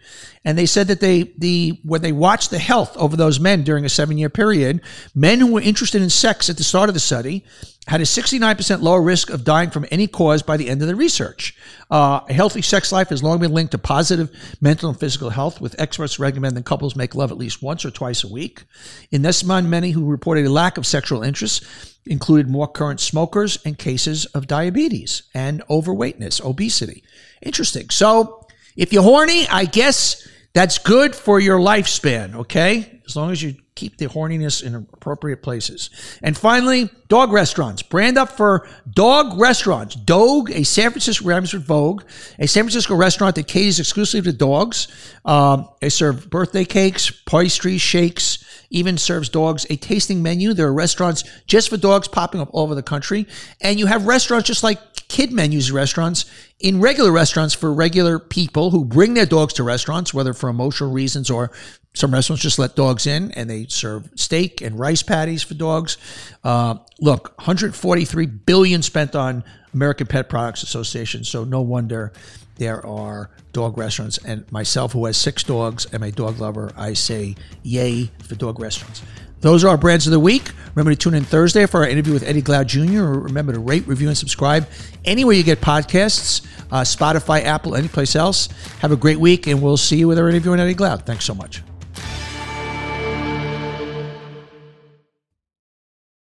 And 0.46 0.58
they 0.58 0.66
said 0.66 0.88
that 0.88 1.00
they, 1.00 1.34
the, 1.38 1.80
when 1.84 2.02
they 2.02 2.12
watched 2.12 2.50
the 2.50 2.60
health 2.60 2.96
over 2.98 3.16
those 3.16 3.40
men 3.40 3.64
during 3.64 3.86
a 3.86 3.90
seven 3.90 4.18
year 4.18 4.30
period, 4.30 4.82
men 5.16 5.40
who 5.40 5.54
were 5.54 5.62
interested 5.62 6.02
in 6.02 6.10
sex 6.10 6.50
at 6.50 6.58
the 6.58 6.64
start 6.64 6.90
of 6.90 6.94
the 6.94 7.00
study 7.00 7.46
had 7.88 8.00
a 8.00 8.06
69% 8.06 8.82
lower 8.82 9.02
risk 9.02 9.30
of 9.30 9.44
dying 9.44 9.70
from 9.70 9.86
any 9.92 10.08
cause 10.08 10.42
by 10.42 10.56
the 10.56 10.70
end 10.70 10.82
of 10.82 10.88
the 10.88 10.96
research. 10.96 11.58
Uh, 11.92 12.22
a 12.30 12.34
healthy 12.34 12.62
sex 12.62 12.94
life 12.94 13.10
has 13.10 13.22
long 13.22 13.40
been 13.40 13.52
linked 13.52 13.72
to 13.72 13.78
positive 13.78 14.32
mental 14.62 14.90
and 14.90 15.00
physical 15.00 15.30
health, 15.30 15.60
with 15.60 15.80
experts 15.80 16.18
recommending 16.18 16.64
couples 16.64 16.96
make 16.96 17.14
love 17.14 17.32
at 17.32 17.38
least 17.38 17.62
once 17.62 17.84
or 17.84 17.92
twice 17.92 18.24
a 18.24 18.28
week. 18.28 18.64
In 19.12 19.22
this 19.22 19.44
among 19.44 19.70
many 19.70 19.92
who 19.92 20.06
reported 20.06 20.46
a 20.46 20.50
lack 20.50 20.78
of 20.78 20.86
sexual 20.86 21.24
interest 21.24 21.66
included 22.06 22.50
more 22.50 22.68
current 22.68 23.00
smokers 23.00 23.58
and 23.66 23.78
cases 23.78 24.26
of 24.28 24.48
diabetes 24.48 25.24
and 25.34 25.64
overweightness, 25.70 26.44
obesity. 26.44 27.04
Interesting. 27.42 27.90
So 27.90 28.46
if 28.76 28.92
you're 28.92 29.04
horny, 29.04 29.48
I 29.48 29.66
guess 29.66 30.28
that's 30.54 30.78
good 30.78 31.16
for 31.16 31.40
your 31.40 31.60
lifespan, 31.60 32.36
okay? 32.36 33.02
As 33.06 33.16
long 33.16 33.32
as 33.32 33.42
you 33.42 33.56
keep 33.76 33.98
the 33.98 34.06
horniness 34.06 34.64
in 34.64 34.76
appropriate 34.76 35.42
places. 35.42 35.90
And 36.22 36.38
finally, 36.38 36.90
dog 37.08 37.32
restaurants. 37.32 37.82
Brand 37.82 38.18
up 38.18 38.30
for 38.30 38.68
dog 38.90 39.40
restaurants. 39.40 39.96
Dogue, 39.96 40.52
a 40.52 40.64
San 40.64 40.92
Francisco 40.92 41.28
rhymes 41.28 41.54
with 41.54 41.66
Vogue, 41.66 42.04
a 42.38 42.48
San 42.48 42.64
Francisco 42.66 42.96
restaurant 42.96 43.36
that 43.36 43.48
caters 43.48 43.80
exclusively 43.80 44.32
to 44.32 44.38
dogs. 44.38 44.88
Um, 45.26 45.70
they 45.82 45.90
serve 45.90 46.30
birthday 46.30 46.66
cakes, 46.66 47.10
pastries, 47.10 47.82
shakes, 47.82 48.43
even 48.70 48.98
serves 48.98 49.30
dogs 49.30 49.66
a 49.70 49.76
tasting 49.76 50.22
menu. 50.22 50.54
There 50.54 50.68
are 50.68 50.74
restaurants 50.74 51.24
just 51.46 51.70
for 51.70 51.78
dogs 51.78 52.08
popping 52.08 52.42
up 52.42 52.50
all 52.52 52.64
over 52.64 52.76
the 52.76 52.84
country. 52.84 53.28
And 53.62 53.80
you 53.80 53.86
have 53.86 54.06
restaurants 54.06 54.48
just 54.48 54.64
like 54.64 54.80
kid 55.08 55.32
menus 55.32 55.72
restaurants 55.72 56.26
in 56.60 56.80
regular 56.82 57.12
restaurants 57.12 57.54
for 57.54 57.74
regular 57.74 58.20
people 58.20 58.72
who 58.72 58.86
bring 58.86 59.14
their 59.14 59.26
dogs 59.26 59.54
to 59.54 59.64
restaurants, 59.64 60.14
whether 60.14 60.34
for 60.34 60.50
emotional 60.50 60.92
reasons 60.92 61.30
or 61.30 61.52
some 61.94 62.12
restaurants 62.12 62.42
just 62.42 62.58
let 62.58 62.76
dogs 62.76 63.06
in 63.06 63.32
and 63.34 63.50
they 63.50 63.66
serve 63.68 64.10
steak 64.16 64.62
and 64.62 64.80
rice 64.80 65.04
patties 65.04 65.44
for 65.44 65.54
dogs. 65.54 65.98
Uh, 66.44 66.76
look, 67.00 67.34
143 67.38 68.26
billion 68.26 68.82
spent 68.82 69.16
on 69.16 69.44
American 69.74 70.08
Pet 70.08 70.30
Products 70.30 70.64
Association. 70.64 71.24
So 71.24 71.44
no 71.44 71.62
wonder 71.62 72.12
there 72.56 72.86
are 72.86 73.30
dog 73.52 73.78
restaurants. 73.78 74.18
And 74.20 74.50
myself, 74.52 74.94
who 74.94 75.06
has 75.06 75.18
six 75.18 75.44
dogs, 75.44 75.88
am 75.94 76.04
a 76.04 76.12
dog 76.12 76.40
lover. 76.40 76.72
I 76.76 76.94
say 76.94 77.36
yay 77.64 78.12
for 78.24 78.36
dog 78.36 78.60
restaurants. 78.60 79.02
Those 79.42 79.66
are 79.66 79.70
our 79.70 79.78
brands 79.78 80.08
of 80.08 80.12
the 80.12 80.20
week. 80.22 80.52
Remember 80.74 80.92
to 80.92 80.98
tune 80.98 81.14
in 81.14 81.26
Thursday 81.26 81.66
for 81.66 81.82
our 81.82 81.88
interview 81.88 82.14
with 82.14 82.24
Eddie 82.24 82.42
Glaude 82.42 82.68
Jr. 82.68 83.04
Remember 83.04 83.52
to 83.52 83.60
rate, 83.60 83.86
review, 83.86 84.08
and 84.08 84.18
subscribe 84.18 84.68
anywhere 85.04 85.36
you 85.36 85.44
get 85.44 85.60
podcasts, 85.60 86.46
uh, 86.72 86.82
Spotify, 86.82 87.44
Apple, 87.44 87.76
anyplace 87.76 88.16
else. 88.16 88.48
Have 88.80 88.94
a 88.94 88.96
great 88.96 89.20
week, 89.20 89.46
and 89.48 89.62
we'll 89.62 89.76
see 89.76 89.98
you 89.98 90.08
with 90.08 90.18
our 90.18 90.30
interview 90.30 90.52
with 90.52 90.62
Eddie 90.62 90.76
Glaude. 90.76 91.06
Thanks 91.06 91.26
so 91.26 91.36
much. 91.36 91.62